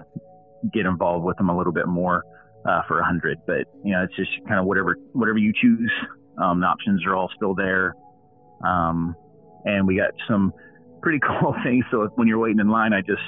get 0.73 0.87
involved 0.87 1.25
with 1.25 1.37
them 1.37 1.49
a 1.49 1.57
little 1.57 1.73
bit 1.73 1.87
more 1.87 2.25
uh, 2.69 2.83
for 2.87 3.01
a 3.01 3.05
hundred. 3.05 3.39
But 3.47 3.67
you 3.85 3.93
know, 3.93 4.05
it's 4.05 4.17
just 4.17 4.31
kind 4.47 4.61
of 4.61 4.67
whatever 4.67 4.97
whatever 5.13 5.39
you 5.39 5.53
choose. 5.61 5.91
Um, 6.39 6.61
the 6.61 6.67
options 6.67 7.05
are 7.07 7.15
all 7.15 7.31
still 7.35 7.55
there, 7.55 7.95
um, 8.65 9.15
and 9.65 9.87
we 9.87 9.97
got 9.97 10.13
some 10.29 10.53
pretty 11.03 11.21
cool 11.41 11.55
things. 11.65 11.85
So 11.91 12.03
if, 12.03 12.13
when 12.15 12.29
you're 12.29 12.39
waiting 12.39 12.61
in 12.61 12.69
line, 12.69 12.93
I 12.93 13.01
just 13.01 13.23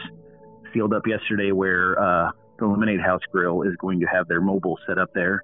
sealed 0.72 0.94
up 0.94 1.06
yesterday 1.06 1.52
where 1.52 1.98
uh, 2.00 2.30
the 2.58 2.66
Lemonade 2.66 3.00
House 3.00 3.22
Grill 3.30 3.62
is 3.62 3.74
going 3.78 4.00
to 4.00 4.06
have 4.06 4.28
their 4.28 4.40
mobile 4.40 4.78
set 4.86 4.98
up 4.98 5.10
there, 5.14 5.42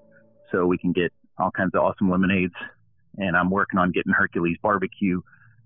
so 0.52 0.66
we 0.66 0.78
can 0.78 0.92
get 0.92 1.12
all 1.38 1.50
kinds 1.50 1.74
of 1.74 1.82
awesome 1.82 2.10
lemonades. 2.10 2.54
And 3.16 3.36
I'm 3.36 3.50
working 3.50 3.78
on 3.80 3.90
getting 3.90 4.12
Hercules 4.12 4.58
Barbecue 4.62 5.20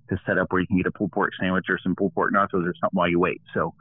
to 0.08 0.16
set 0.26 0.38
up 0.38 0.50
where 0.50 0.60
you 0.60 0.66
can 0.66 0.78
get 0.78 0.86
a 0.86 0.90
pulled 0.90 1.12
pork 1.12 1.32
sandwich 1.38 1.66
or 1.68 1.78
some 1.82 1.94
pulled 1.94 2.14
pork 2.14 2.32
nachos 2.32 2.66
or 2.66 2.74
something 2.80 2.92
while 2.92 3.08
you 3.08 3.18
wait. 3.18 3.40
So 3.54 3.74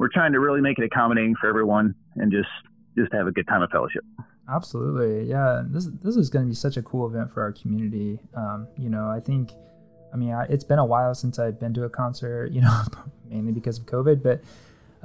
we're 0.00 0.08
trying 0.08 0.32
to 0.32 0.40
really 0.40 0.62
make 0.62 0.78
it 0.78 0.84
accommodating 0.84 1.34
for 1.38 1.46
everyone 1.46 1.94
and 2.16 2.32
just 2.32 2.48
just 2.96 3.12
have 3.12 3.26
a 3.26 3.30
good 3.32 3.46
time 3.46 3.60
of 3.62 3.70
fellowship. 3.70 4.02
Absolutely, 4.48 5.28
yeah. 5.28 5.62
This 5.66 5.88
this 6.02 6.16
is 6.16 6.30
going 6.30 6.46
to 6.46 6.48
be 6.48 6.54
such 6.54 6.78
a 6.78 6.82
cool 6.82 7.06
event 7.06 7.30
for 7.30 7.42
our 7.42 7.52
community. 7.52 8.18
Um, 8.34 8.66
you 8.78 8.88
know, 8.88 9.08
I 9.08 9.20
think, 9.20 9.52
I 10.12 10.16
mean, 10.16 10.32
I, 10.32 10.44
it's 10.44 10.64
been 10.64 10.78
a 10.78 10.84
while 10.84 11.14
since 11.14 11.38
I've 11.38 11.60
been 11.60 11.74
to 11.74 11.84
a 11.84 11.90
concert. 11.90 12.50
You 12.50 12.62
know, 12.62 12.82
mainly 13.28 13.52
because 13.52 13.78
of 13.78 13.84
COVID, 13.84 14.22
but 14.22 14.40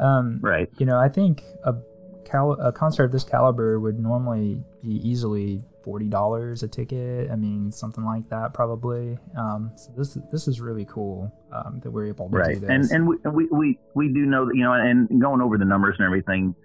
um, 0.01 0.39
Right. 0.41 0.69
you 0.77 0.85
know, 0.85 0.97
I 0.97 1.09
think 1.09 1.43
a 1.65 1.75
cal- 2.23 2.53
a 2.59 2.71
concert 2.71 3.03
of 3.03 3.11
this 3.11 3.25
caliber 3.25 3.79
would 3.79 3.99
normally 3.99 4.63
be 4.81 4.95
easily 5.07 5.61
forty 5.85 6.09
dollars 6.09 6.63
a 6.63 6.67
ticket. 6.67 7.29
I 7.31 7.35
mean, 7.35 7.71
something 7.71 8.03
like 8.03 8.27
that 8.29 8.53
probably. 8.53 9.17
Um, 9.37 9.71
so 9.75 9.91
this 9.95 10.17
this 10.31 10.47
is 10.47 10.59
really 10.59 10.85
cool 10.85 11.31
um, 11.53 11.79
that 11.83 11.91
we're 11.91 12.07
able 12.07 12.27
to 12.29 12.35
right 12.35 12.55
do 12.55 12.61
this. 12.61 12.69
and 12.69 12.91
and 12.91 13.07
we, 13.07 13.17
we 13.31 13.47
we 13.51 13.79
we 13.93 14.07
do 14.09 14.25
know 14.25 14.47
that 14.47 14.55
you 14.55 14.63
know 14.63 14.73
and 14.73 15.21
going 15.21 15.41
over 15.41 15.57
the 15.57 15.65
numbers 15.65 15.95
and 15.99 16.05
everything 16.05 16.55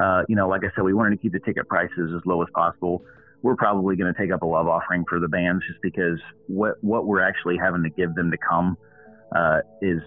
uh 0.00 0.22
you 0.28 0.36
know 0.36 0.48
like 0.48 0.62
i 0.62 0.68
said 0.74 0.84
we 0.84 0.92
wanted 0.92 1.10
to 1.10 1.16
keep 1.16 1.32
the 1.32 1.40
ticket 1.40 1.66
prices 1.68 2.12
as 2.14 2.20
low 2.26 2.42
as 2.42 2.48
possible 2.54 3.02
we're 3.42 3.56
probably 3.56 3.96
going 3.96 4.12
to 4.12 4.20
take 4.20 4.32
up 4.32 4.42
a 4.42 4.46
love 4.46 4.66
offering 4.66 5.04
for 5.08 5.20
the 5.20 5.28
bands 5.28 5.64
just 5.66 5.80
because 5.80 6.18
what 6.48 6.74
what 6.82 7.06
we're 7.06 7.22
actually 7.22 7.56
having 7.56 7.82
to 7.82 7.90
give 7.90 8.14
them 8.14 8.30
to 8.30 8.36
come 8.36 8.76
uh 9.34 9.60
is 9.80 10.00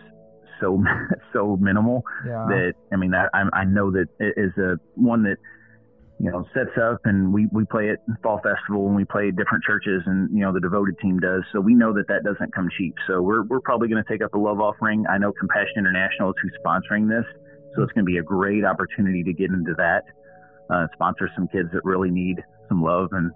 so 0.60 0.84
so 1.34 1.58
minimal 1.58 2.04
yeah, 2.26 2.46
that 2.48 2.74
i 2.92 2.96
mean 2.96 3.12
that 3.12 3.30
I, 3.34 3.46
I 3.54 3.64
know 3.64 3.90
that 3.92 4.08
it 4.20 4.34
is 4.38 4.52
a 4.58 4.78
one 4.96 5.24
that 5.24 5.38
you 6.20 6.30
know 6.30 6.46
sets 6.54 6.76
up 6.82 7.00
and 7.06 7.34
we 7.34 7.48
we 7.52 7.64
play 7.66 7.90
at 7.90 8.00
fall 8.22 8.42
festival 8.44 8.88
and 8.88 8.96
we 8.96 9.06
play 9.06 9.30
at 9.30 9.36
different 9.38 9.64
churches 9.64 10.04
and 10.06 10.30
you 10.32 10.42
know 10.42 10.54
the 10.54 10.60
devoted 10.60 10.96
team 11.00 11.20
does. 11.20 11.44
So 11.54 11.62
we 11.62 11.74
know 11.74 11.94
that 11.94 12.08
that 12.10 12.24
doesn't 12.24 12.54
come 12.54 12.68
cheap. 12.78 12.94
So 13.08 13.22
we're 13.22 13.44
we're 13.44 13.62
probably 13.62 13.88
going 13.88 14.04
to 14.04 14.10
take 14.10 14.22
up 14.22 14.34
a 14.34 14.38
love 14.38 14.60
offering. 14.60 15.06
I 15.10 15.18
know 15.18 15.32
compassion 15.32 15.78
international 15.78 16.32
is 16.32 16.36
who's 16.42 16.54
sponsoring 16.66 17.08
this. 17.08 17.26
So 17.76 17.84
it's 17.84 17.94
going 17.94 18.06
to 18.06 18.10
be 18.12 18.18
a 18.18 18.24
great 18.24 18.66
opportunity 18.66 19.24
to 19.24 19.34
get 19.34 19.50
into 19.52 19.74
that 19.78 20.04
uh, 20.70 20.88
sponsor 20.94 21.30
some 21.36 21.48
kids 21.48 21.70
that 21.72 21.86
really 21.86 22.12
need 22.12 22.44
some 22.68 22.84
love 22.84 23.10
and 23.14 23.32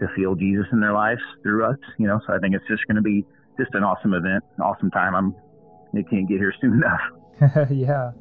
to 0.00 0.08
feel 0.16 0.34
jesus 0.34 0.66
in 0.72 0.80
their 0.80 0.92
lives 0.92 1.20
through 1.42 1.64
us 1.64 1.78
you 1.98 2.06
know. 2.06 2.20
So 2.26 2.34
i 2.34 2.38
think 2.38 2.54
it's 2.54 2.66
just 2.68 2.84
going 2.86 2.96
to 2.96 3.02
be 3.02 3.24
just 3.58 3.72
an 3.74 3.84
awesome 3.84 4.12
event 4.12 4.42
awesome 4.60 4.90
time. 4.90 5.14
I'm 5.14 5.36
it 5.92 6.10
can't 6.10 6.28
get 6.28 6.38
here 6.38 6.52
soon 6.60 6.82
enough. 6.82 7.70
Yeah. 7.70 8.12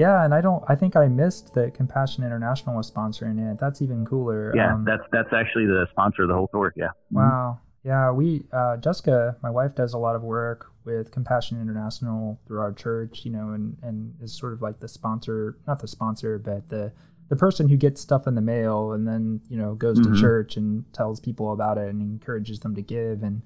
Yeah, 0.00 0.24
and 0.24 0.32
I 0.32 0.40
don't 0.40 0.62
I 0.68 0.74
think 0.74 0.96
I 0.96 1.06
missed 1.08 1.52
that 1.54 1.74
Compassion 1.74 2.24
International 2.24 2.76
was 2.76 2.90
sponsoring 2.90 3.38
it. 3.52 3.58
That's 3.58 3.82
even 3.82 4.06
cooler. 4.06 4.52
Yeah, 4.56 4.74
Um, 4.74 4.84
that's 4.84 5.02
that's 5.12 5.32
actually 5.32 5.66
the 5.66 5.86
sponsor 5.90 6.22
of 6.22 6.28
the 6.28 6.34
whole 6.34 6.48
tour. 6.48 6.72
Yeah. 6.76 6.90
Wow. 7.10 7.60
Yeah, 7.84 8.10
we 8.10 8.44
uh, 8.52 8.76
Jessica, 8.78 9.36
my 9.42 9.50
wife, 9.50 9.74
does 9.74 9.92
a 9.94 9.98
lot 9.98 10.14
of 10.16 10.22
work 10.22 10.66
with 10.84 11.10
Compassion 11.10 11.60
International 11.60 12.38
through 12.46 12.60
our 12.60 12.72
church, 12.72 13.24
you 13.26 13.30
know, 13.30 13.50
and 13.56 13.76
and 13.82 14.14
is 14.22 14.32
sort 14.32 14.52
of 14.54 14.60
like 14.62 14.80
the 14.80 14.88
sponsor, 14.88 15.56
not 15.66 15.80
the 15.80 15.88
sponsor, 15.88 16.38
but 16.38 16.68
the 16.68 16.92
the 17.28 17.36
person 17.36 17.68
who 17.68 17.76
gets 17.76 18.00
stuff 18.00 18.26
in 18.26 18.34
the 18.34 18.40
mail 18.42 18.92
and 18.92 19.06
then 19.06 19.40
you 19.48 19.56
know 19.56 19.74
goes 19.74 19.98
Mhm. 20.00 20.04
to 20.14 20.20
church 20.20 20.56
and 20.56 20.90
tells 20.92 21.20
people 21.20 21.52
about 21.52 21.76
it 21.78 21.88
and 21.88 22.00
encourages 22.02 22.60
them 22.60 22.74
to 22.74 22.82
give 22.82 23.22
and 23.22 23.42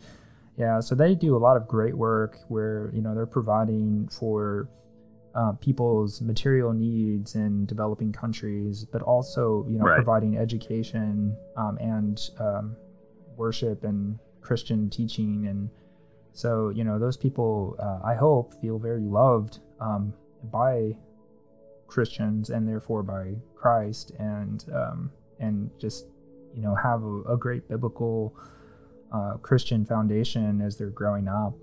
yeah, 0.56 0.78
so 0.80 0.94
they 0.94 1.14
do 1.16 1.36
a 1.36 1.42
lot 1.46 1.56
of 1.56 1.66
great 1.66 1.96
work 1.96 2.38
where 2.48 2.90
you 2.94 3.02
know 3.02 3.12
they're 3.14 3.26
providing 3.40 4.08
for 4.08 4.68
uh, 5.34 5.52
people's 5.52 6.20
material 6.20 6.72
needs 6.72 7.34
in 7.34 7.66
developing 7.66 8.12
countries, 8.12 8.84
but 8.84 9.02
also 9.02 9.66
you 9.68 9.78
know 9.78 9.84
Right. 9.86 9.96
providing 9.96 10.38
education 10.38 11.36
um, 11.56 11.76
and 11.78 12.20
um, 12.38 12.76
worship 13.36 13.84
and 13.84 14.18
Christian 14.40 14.88
teaching, 14.90 15.46
and 15.48 15.68
so 16.32 16.68
you 16.70 16.84
know 16.84 16.98
those 16.98 17.16
people, 17.16 17.76
uh, 17.80 18.00
I 18.04 18.14
hope, 18.14 18.54
feel 18.60 18.78
very 18.78 19.02
loved 19.02 19.58
um, 19.80 20.12
by 20.52 20.96
Christians 21.86 22.50
and 22.50 22.68
therefore 22.68 23.02
by 23.02 23.34
Christ, 23.54 24.12
and 24.18 24.64
um, 24.72 25.10
and 25.40 25.70
just 25.78 26.06
you 26.54 26.62
know 26.62 26.74
have 26.74 27.02
a, 27.02 27.22
a 27.34 27.36
great 27.36 27.68
biblical 27.68 28.34
uh, 29.12 29.34
Christian 29.38 29.84
foundation 29.84 30.60
as 30.60 30.76
they're 30.76 30.90
growing 30.90 31.26
up. 31.28 31.54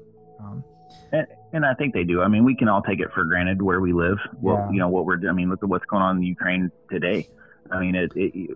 And, 1.12 1.28
and 1.54 1.66
I 1.66 1.74
think 1.74 1.94
they 1.94 2.04
do. 2.04 2.22
I 2.22 2.28
mean, 2.28 2.44
we 2.46 2.56
can 2.56 2.68
all 2.70 2.82
take 2.82 3.00
it 3.00 3.10
for 3.14 3.24
granted 3.26 3.62
where 3.62 3.82
we 3.82 3.94
live. 3.94 4.18
Well, 4.40 4.58
Yeah. 4.58 4.72
you 4.72 4.80
know 4.80 4.88
what 4.90 5.06
we're. 5.06 5.20
I 5.30 5.34
mean, 5.34 5.50
look 5.50 5.64
at 5.64 5.70
what's 5.70 5.86
going 5.86 6.02
on 6.04 6.18
in 6.18 6.24
Ukraine 6.24 6.72
today. 6.90 7.28
I 7.72 7.80
mean, 7.80 7.96
it, 7.96 8.12
it 8.16 8.50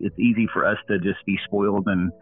it's 0.00 0.18
easy 0.18 0.48
for 0.52 0.64
us 0.66 0.78
to 0.88 0.98
just 0.98 1.24
be 1.26 1.38
spoiled 1.44 1.86
and 1.88 2.12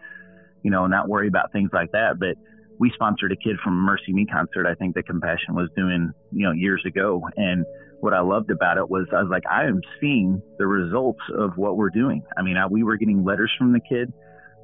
you 0.63 0.71
know 0.71 0.87
not 0.87 1.09
worry 1.09 1.29
about 1.29 1.53
things 1.53 1.71
like 1.73 1.93
that. 1.93 2.19
But 2.19 2.37
we 2.79 2.91
sponsored 2.91 3.33
a 3.33 3.37
kid 3.37 3.57
from 3.63 3.87
MercyMe 3.87 4.31
concert. 4.31 4.67
I 4.67 4.75
think 4.75 4.95
that 4.95 5.07
Compassion 5.07 5.55
was 5.55 5.69
doing 5.77 6.13
you 6.33 6.45
know 6.47 6.53
years 6.53 6.83
ago. 6.87 7.23
And 7.37 7.65
what 8.01 8.13
I 8.15 8.21
loved 8.21 8.51
about 8.51 8.79
it 8.79 8.89
was 8.91 9.07
I 9.13 9.23
was 9.23 9.31
like, 9.31 9.45
I 9.51 9.65
am 9.67 9.81
seeing 10.01 10.43
the 10.59 10.67
results 10.67 11.21
of 11.37 11.57
what 11.57 11.77
we're 11.77 11.91
doing. 11.91 12.23
I 12.37 12.43
mean, 12.43 12.57
I, 12.57 12.67
we 12.67 12.83
were 12.83 12.97
getting 12.97 13.25
letters 13.25 13.53
from 13.57 13.73
the 13.73 13.81
kid 13.81 14.13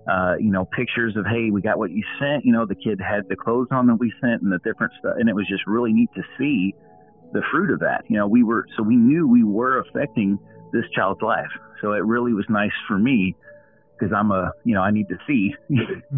uh, 0.09 0.37
you 0.41 0.51
know, 0.51 0.65
pictures 0.65 1.17
of, 1.17 1.27
hey, 1.27 1.51
we 1.51 1.61
got 1.61 1.79
what 1.79 1.91
you 1.91 2.03
sent. 2.19 2.45
You 2.45 2.53
know, 2.53 2.65
the 2.65 2.75
kid 2.75 3.01
had 3.01 3.29
the 3.29 3.37
clothes 3.37 3.69
on 3.71 3.87
that 3.89 3.97
we 3.97 4.13
sent 4.21 4.43
and 4.43 4.51
the 4.51 4.59
different 4.65 4.93
stuff. 4.99 5.15
And 5.19 5.29
it 5.29 5.35
was 5.35 5.47
just 5.49 5.67
really 5.67 5.93
neat 5.93 6.09
to 6.15 6.23
see 6.39 6.75
the 7.33 7.43
fruit 7.51 7.71
of 7.71 7.81
that. 7.81 8.05
You 8.09 8.17
know, 8.17 8.27
we 8.27 8.43
were, 8.43 8.67
so 8.77 8.83
we 8.83 8.97
knew 8.97 9.29
we 9.29 9.45
were 9.45 9.81
affecting 9.81 10.39
this 10.73 10.85
child's 10.95 11.21
life. 11.21 11.51
So 11.83 11.93
it 11.93 12.05
really 12.05 12.33
was 12.33 12.47
nice 12.49 12.73
for 12.87 12.99
me 12.99 13.37
because 13.99 14.15
I'm 14.17 14.31
a, 14.31 14.53
you 14.65 14.75
know, 14.75 14.81
I 14.81 14.91
need 14.91 15.09
to 15.09 15.19
see. 15.27 15.55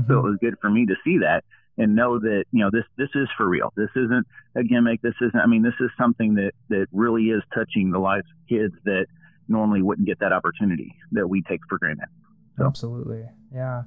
so 0.09 0.19
it 0.19 0.23
was 0.23 0.39
good 0.41 0.55
for 0.61 0.71
me 0.71 0.87
to 0.87 0.95
see 1.05 1.19
that 1.19 1.43
and 1.77 1.97
know 1.97 2.21
that, 2.21 2.45
you 2.53 2.61
know, 2.61 2.71
this, 2.71 2.85
this 2.97 3.09
is 3.15 3.29
for 3.37 3.49
real. 3.49 3.73
This 3.77 3.91
isn't 3.97 4.27
a 4.55 4.63
gimmick. 4.63 5.03
This 5.03 5.15
isn't, 5.21 5.41
I 5.41 5.47
mean, 5.47 5.63
this 5.63 5.75
is 5.81 5.91
something 5.99 6.35
that, 6.35 6.53
that 6.69 6.87
really 6.93 7.25
is 7.25 7.43
touching 7.53 7.91
the 7.91 7.99
lives 7.99 8.27
of 8.27 8.49
kids 8.49 8.75
that 8.85 9.07
normally 9.49 9.83
wouldn't 9.83 10.07
get 10.07 10.21
that 10.21 10.33
opportunity 10.33 10.95
that 11.13 11.27
we 11.27 11.43
take 11.43 11.61
for 11.69 11.79
granted. 11.79 12.09
So- 12.61 12.67
Absolutely. 12.67 13.25
Yeah. 13.53 13.83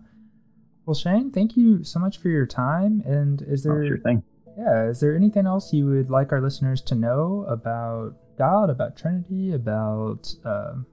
Well, 0.86 0.96
Shane, 0.96 1.32
thank 1.32 1.56
you 1.56 1.84
so 1.84 2.00
much 2.00 2.18
for 2.18 2.28
your 2.30 2.46
time. 2.46 3.02
And 3.06 3.42
is 3.44 3.66
Oh, 3.66 3.70
there, 3.74 3.88
sure 3.88 3.98
thing. 4.00 4.24
yeah, 4.58 4.88
is 4.90 5.00
there 5.00 5.16
anything 5.16 5.46
else 5.48 5.72
you 5.72 5.86
would 5.86 6.10
like 6.10 6.32
our 6.34 6.42
listeners 6.42 6.82
to 6.82 6.96
know 6.96 7.46
about 7.48 8.16
God, 8.38 8.70
about 8.70 8.98
Trinity, 8.98 9.54
about 9.54 10.34
um, 10.44 10.86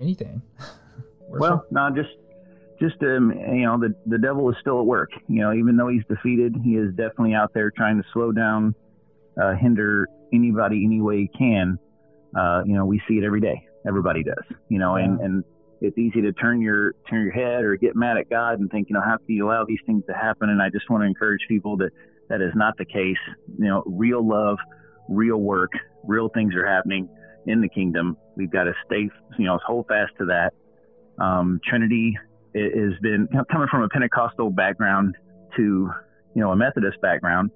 anything? 0.00 0.42
Well, 1.26 1.64
no, 1.70 1.90
just 1.90 2.10
just 2.78 3.02
um, 3.02 3.32
you 3.32 3.64
know, 3.64 3.78
the 3.80 3.94
the 4.06 4.18
devil 4.18 4.48
is 4.50 4.56
still 4.60 4.78
at 4.78 4.86
work. 4.86 5.10
You 5.26 5.40
know, 5.40 5.52
even 5.52 5.76
though 5.76 5.88
he's 5.88 6.04
defeated, 6.08 6.54
he 6.62 6.76
is 6.76 6.90
definitely 6.90 7.34
out 7.34 7.52
there 7.54 7.70
trying 7.72 7.96
to 7.96 8.04
slow 8.12 8.30
down 8.30 8.74
uh, 9.42 9.54
hinder 9.54 10.06
anybody 10.32 10.84
any 10.84 11.00
way 11.00 11.22
he 11.22 11.28
can, 11.36 11.78
uh, 12.38 12.62
you 12.66 12.74
know, 12.74 12.84
we 12.84 13.00
see 13.08 13.14
it 13.14 13.24
every 13.24 13.40
day. 13.40 13.66
Everybody 13.88 14.22
does, 14.22 14.44
you 14.68 14.78
know, 14.78 14.96
yeah. 14.96 15.04
and, 15.04 15.20
and 15.20 15.44
it's 15.84 15.98
easy 15.98 16.22
to 16.22 16.32
turn 16.32 16.60
your 16.60 16.94
turn 17.08 17.22
your 17.22 17.32
head 17.32 17.64
or 17.64 17.76
get 17.76 17.94
mad 17.94 18.16
at 18.16 18.30
God 18.30 18.58
and 18.58 18.70
think, 18.70 18.88
you 18.88 18.94
know, 18.94 19.02
how 19.02 19.16
can 19.18 19.34
you 19.34 19.46
allow 19.46 19.64
these 19.64 19.80
things 19.86 20.02
to 20.08 20.14
happen? 20.14 20.48
And 20.48 20.62
I 20.62 20.70
just 20.70 20.88
want 20.88 21.02
to 21.02 21.06
encourage 21.06 21.40
people 21.48 21.76
that 21.78 21.90
that 22.28 22.40
is 22.40 22.52
not 22.54 22.76
the 22.78 22.84
case. 22.84 23.18
You 23.58 23.68
know, 23.68 23.82
real 23.86 24.26
love, 24.26 24.58
real 25.08 25.38
work, 25.38 25.72
real 26.04 26.28
things 26.28 26.54
are 26.54 26.66
happening 26.66 27.08
in 27.46 27.60
the 27.60 27.68
kingdom. 27.68 28.16
We've 28.36 28.50
got 28.50 28.64
to 28.64 28.72
stay, 28.86 29.08
you 29.38 29.44
know, 29.44 29.58
hold 29.64 29.86
fast 29.88 30.12
to 30.18 30.26
that. 30.26 30.52
Um, 31.22 31.60
Trinity 31.68 32.16
has 32.54 32.98
been 33.02 33.28
coming 33.50 33.68
from 33.70 33.82
a 33.82 33.88
Pentecostal 33.88 34.50
background 34.50 35.16
to, 35.56 35.90
you 36.34 36.42
know, 36.42 36.50
a 36.50 36.56
Methodist 36.56 37.00
background. 37.00 37.50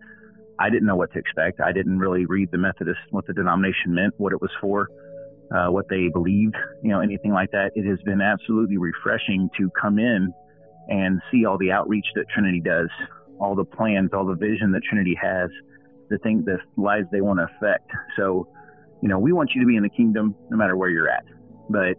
I 0.61 0.71
didn't 0.71 0.87
know 0.87 0.97
what 0.97 1.13
to 1.13 1.19
expect. 1.19 1.61
I 1.61 1.73
didn't 1.73 1.99
really 1.99 2.27
read 2.27 2.51
the 2.51 2.59
Methodist, 2.59 2.99
what 3.11 3.27
the 3.27 3.33
denomination 3.33 3.95
meant, 3.95 4.15
what 4.19 4.33
it 4.33 4.41
was 4.41 4.51
for, 4.61 4.89
uh, 5.55 5.69
what 5.69 5.89
they 5.89 6.09
believed, 6.09 6.57
you 6.83 6.91
know, 6.91 7.01
anything 7.01 7.33
like 7.33 7.51
that. 7.53 7.73
It 7.75 7.87
has 7.87 7.99
been 8.03 8.21
absolutely 8.21 8.77
refreshing 8.77 9.49
to 9.59 9.71
come 9.81 9.99
in 9.99 10.33
and 10.89 11.21
see 11.31 11.45
all 11.45 11.59
the 11.59 11.71
outreach 11.71 12.07
that 12.15 12.25
Trinity 12.33 12.61
does, 12.61 12.89
all 13.41 13.55
the 13.55 13.65
plans, 13.65 14.11
all 14.13 14.27
the 14.27 14.35
vision 14.35 14.73
that 14.73 14.83
Trinity 14.83 15.17
has, 15.21 15.51
the 16.11 16.19
thing, 16.19 16.45
the 16.45 16.59
lives 16.77 17.07
they 17.13 17.21
want 17.21 17.39
to 17.39 17.45
affect. 17.45 17.91
So, 18.17 18.49
you 19.03 19.09
know, 19.09 19.19
we 19.19 19.33
want 19.33 19.51
you 19.55 19.61
to 19.61 19.67
be 19.67 19.77
in 19.77 19.83
the 19.83 19.91
kingdom 19.91 20.35
no 20.51 20.57
matter 20.57 20.77
where 20.77 20.91
you're 20.91 21.11
at. 21.11 21.25
But 21.69 21.97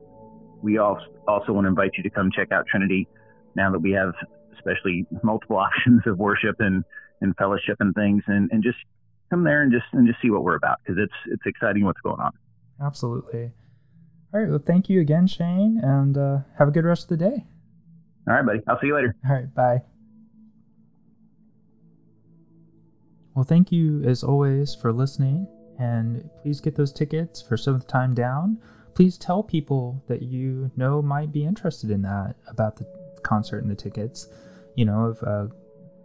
we 0.62 0.77
also 0.77 1.05
also 1.27 1.53
want 1.53 1.65
to 1.65 1.69
invite 1.69 1.91
you 1.95 2.03
to 2.03 2.09
come 2.09 2.31
check 2.35 2.51
out 2.51 2.65
Trinity 2.67 3.07
now 3.55 3.71
that 3.71 3.79
we 3.79 3.91
have 3.91 4.13
especially 4.55 5.05
multiple 5.23 5.57
options 5.67 6.01
of 6.05 6.17
worship 6.17 6.55
and, 6.59 6.83
and 7.21 7.35
fellowship 7.38 7.77
and 7.79 7.93
things 7.93 8.23
and, 8.27 8.49
and 8.51 8.63
just 8.63 8.77
come 9.29 9.43
there 9.43 9.62
and 9.62 9.71
just 9.71 9.85
and 9.93 10.07
just 10.07 10.19
see 10.21 10.29
what 10.29 10.43
we're 10.43 10.55
about 10.55 10.79
because 10.83 11.01
it's 11.01 11.13
it's 11.33 11.43
exciting 11.45 11.85
what's 11.85 12.01
going 12.01 12.19
on. 12.19 12.31
Absolutely. 12.81 13.51
All 14.33 14.39
right. 14.39 14.49
Well, 14.49 14.61
thank 14.63 14.89
you 14.89 15.01
again, 15.01 15.27
Shane, 15.27 15.79
and 15.83 16.17
uh, 16.17 16.39
have 16.57 16.67
a 16.67 16.71
good 16.71 16.85
rest 16.85 17.03
of 17.03 17.09
the 17.09 17.29
day. 17.29 17.45
All 18.27 18.35
right, 18.35 18.45
buddy. 18.45 18.59
I'll 18.67 18.79
see 18.79 18.87
you 18.87 18.95
later. 18.95 19.15
All 19.27 19.35
right. 19.35 19.53
Bye. 19.53 19.81
Well, 23.35 23.45
thank 23.45 23.71
you 23.71 24.03
as 24.03 24.23
always 24.23 24.75
for 24.75 24.91
listening, 24.91 25.47
and 25.79 26.29
please 26.41 26.59
get 26.59 26.75
those 26.75 26.93
tickets 26.93 27.41
for 27.41 27.57
Seventh 27.57 27.87
Time 27.87 28.13
Down. 28.13 28.59
Please 28.93 29.17
tell 29.17 29.41
people 29.41 30.03
that 30.07 30.21
you 30.21 30.69
know 30.75 31.01
might 31.01 31.31
be 31.31 31.45
interested 31.45 31.89
in 31.89 32.01
that 32.03 32.35
about 32.47 32.75
the 32.75 32.85
concert 33.23 33.59
and 33.63 33.71
the 33.71 33.75
tickets. 33.75 34.27
You 34.75 34.85
know, 34.85 35.05
of 35.05 35.23
uh, 35.23 35.53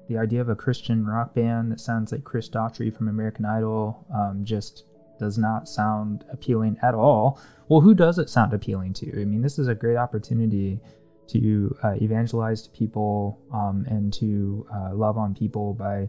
the 0.08 0.16
idea 0.16 0.40
of 0.40 0.48
a 0.48 0.54
Christian 0.54 1.04
rock 1.04 1.34
band 1.34 1.72
that 1.72 1.80
sounds 1.80 2.12
like 2.12 2.24
Chris 2.24 2.48
Daughtry 2.48 2.94
from 2.94 3.08
American 3.08 3.44
Idol 3.44 4.06
um, 4.14 4.44
just 4.44 4.84
does 5.18 5.38
not 5.38 5.68
sound 5.68 6.24
appealing 6.33 6.77
at 6.83 6.94
all. 6.94 7.40
Well, 7.68 7.81
who 7.81 7.94
does 7.94 8.18
it 8.18 8.29
sound 8.29 8.53
appealing 8.53 8.92
to? 8.94 9.20
I 9.20 9.24
mean, 9.24 9.42
this 9.42 9.59
is 9.59 9.68
a 9.68 9.74
great 9.74 9.96
opportunity 9.96 10.81
to 11.29 11.77
uh, 11.83 11.94
evangelize 12.03 12.62
to 12.62 12.70
people 12.70 13.40
um, 13.53 13.87
and 13.88 14.12
to 14.14 14.66
uh, 14.74 14.94
love 14.94 15.16
on 15.16 15.35
people 15.35 15.72
by 15.72 16.09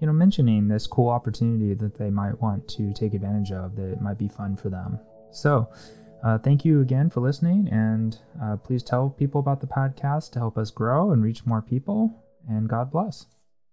you 0.00 0.06
know, 0.06 0.12
mentioning 0.12 0.68
this 0.68 0.86
cool 0.86 1.08
opportunity 1.08 1.74
that 1.74 1.98
they 1.98 2.10
might 2.10 2.40
want 2.40 2.68
to 2.68 2.92
take 2.92 3.14
advantage 3.14 3.52
of 3.52 3.74
that 3.76 4.00
might 4.00 4.18
be 4.18 4.28
fun 4.28 4.56
for 4.56 4.68
them. 4.68 4.98
So, 5.30 5.68
uh, 6.24 6.38
thank 6.38 6.64
you 6.64 6.80
again 6.80 7.10
for 7.10 7.20
listening, 7.20 7.68
and 7.70 8.18
uh, 8.42 8.56
please 8.56 8.82
tell 8.82 9.10
people 9.10 9.40
about 9.40 9.60
the 9.60 9.66
podcast 9.66 10.32
to 10.32 10.38
help 10.40 10.58
us 10.58 10.70
grow 10.70 11.12
and 11.12 11.22
reach 11.22 11.46
more 11.46 11.62
people. 11.62 12.24
And 12.48 12.68
God 12.68 12.90
bless. 12.90 13.26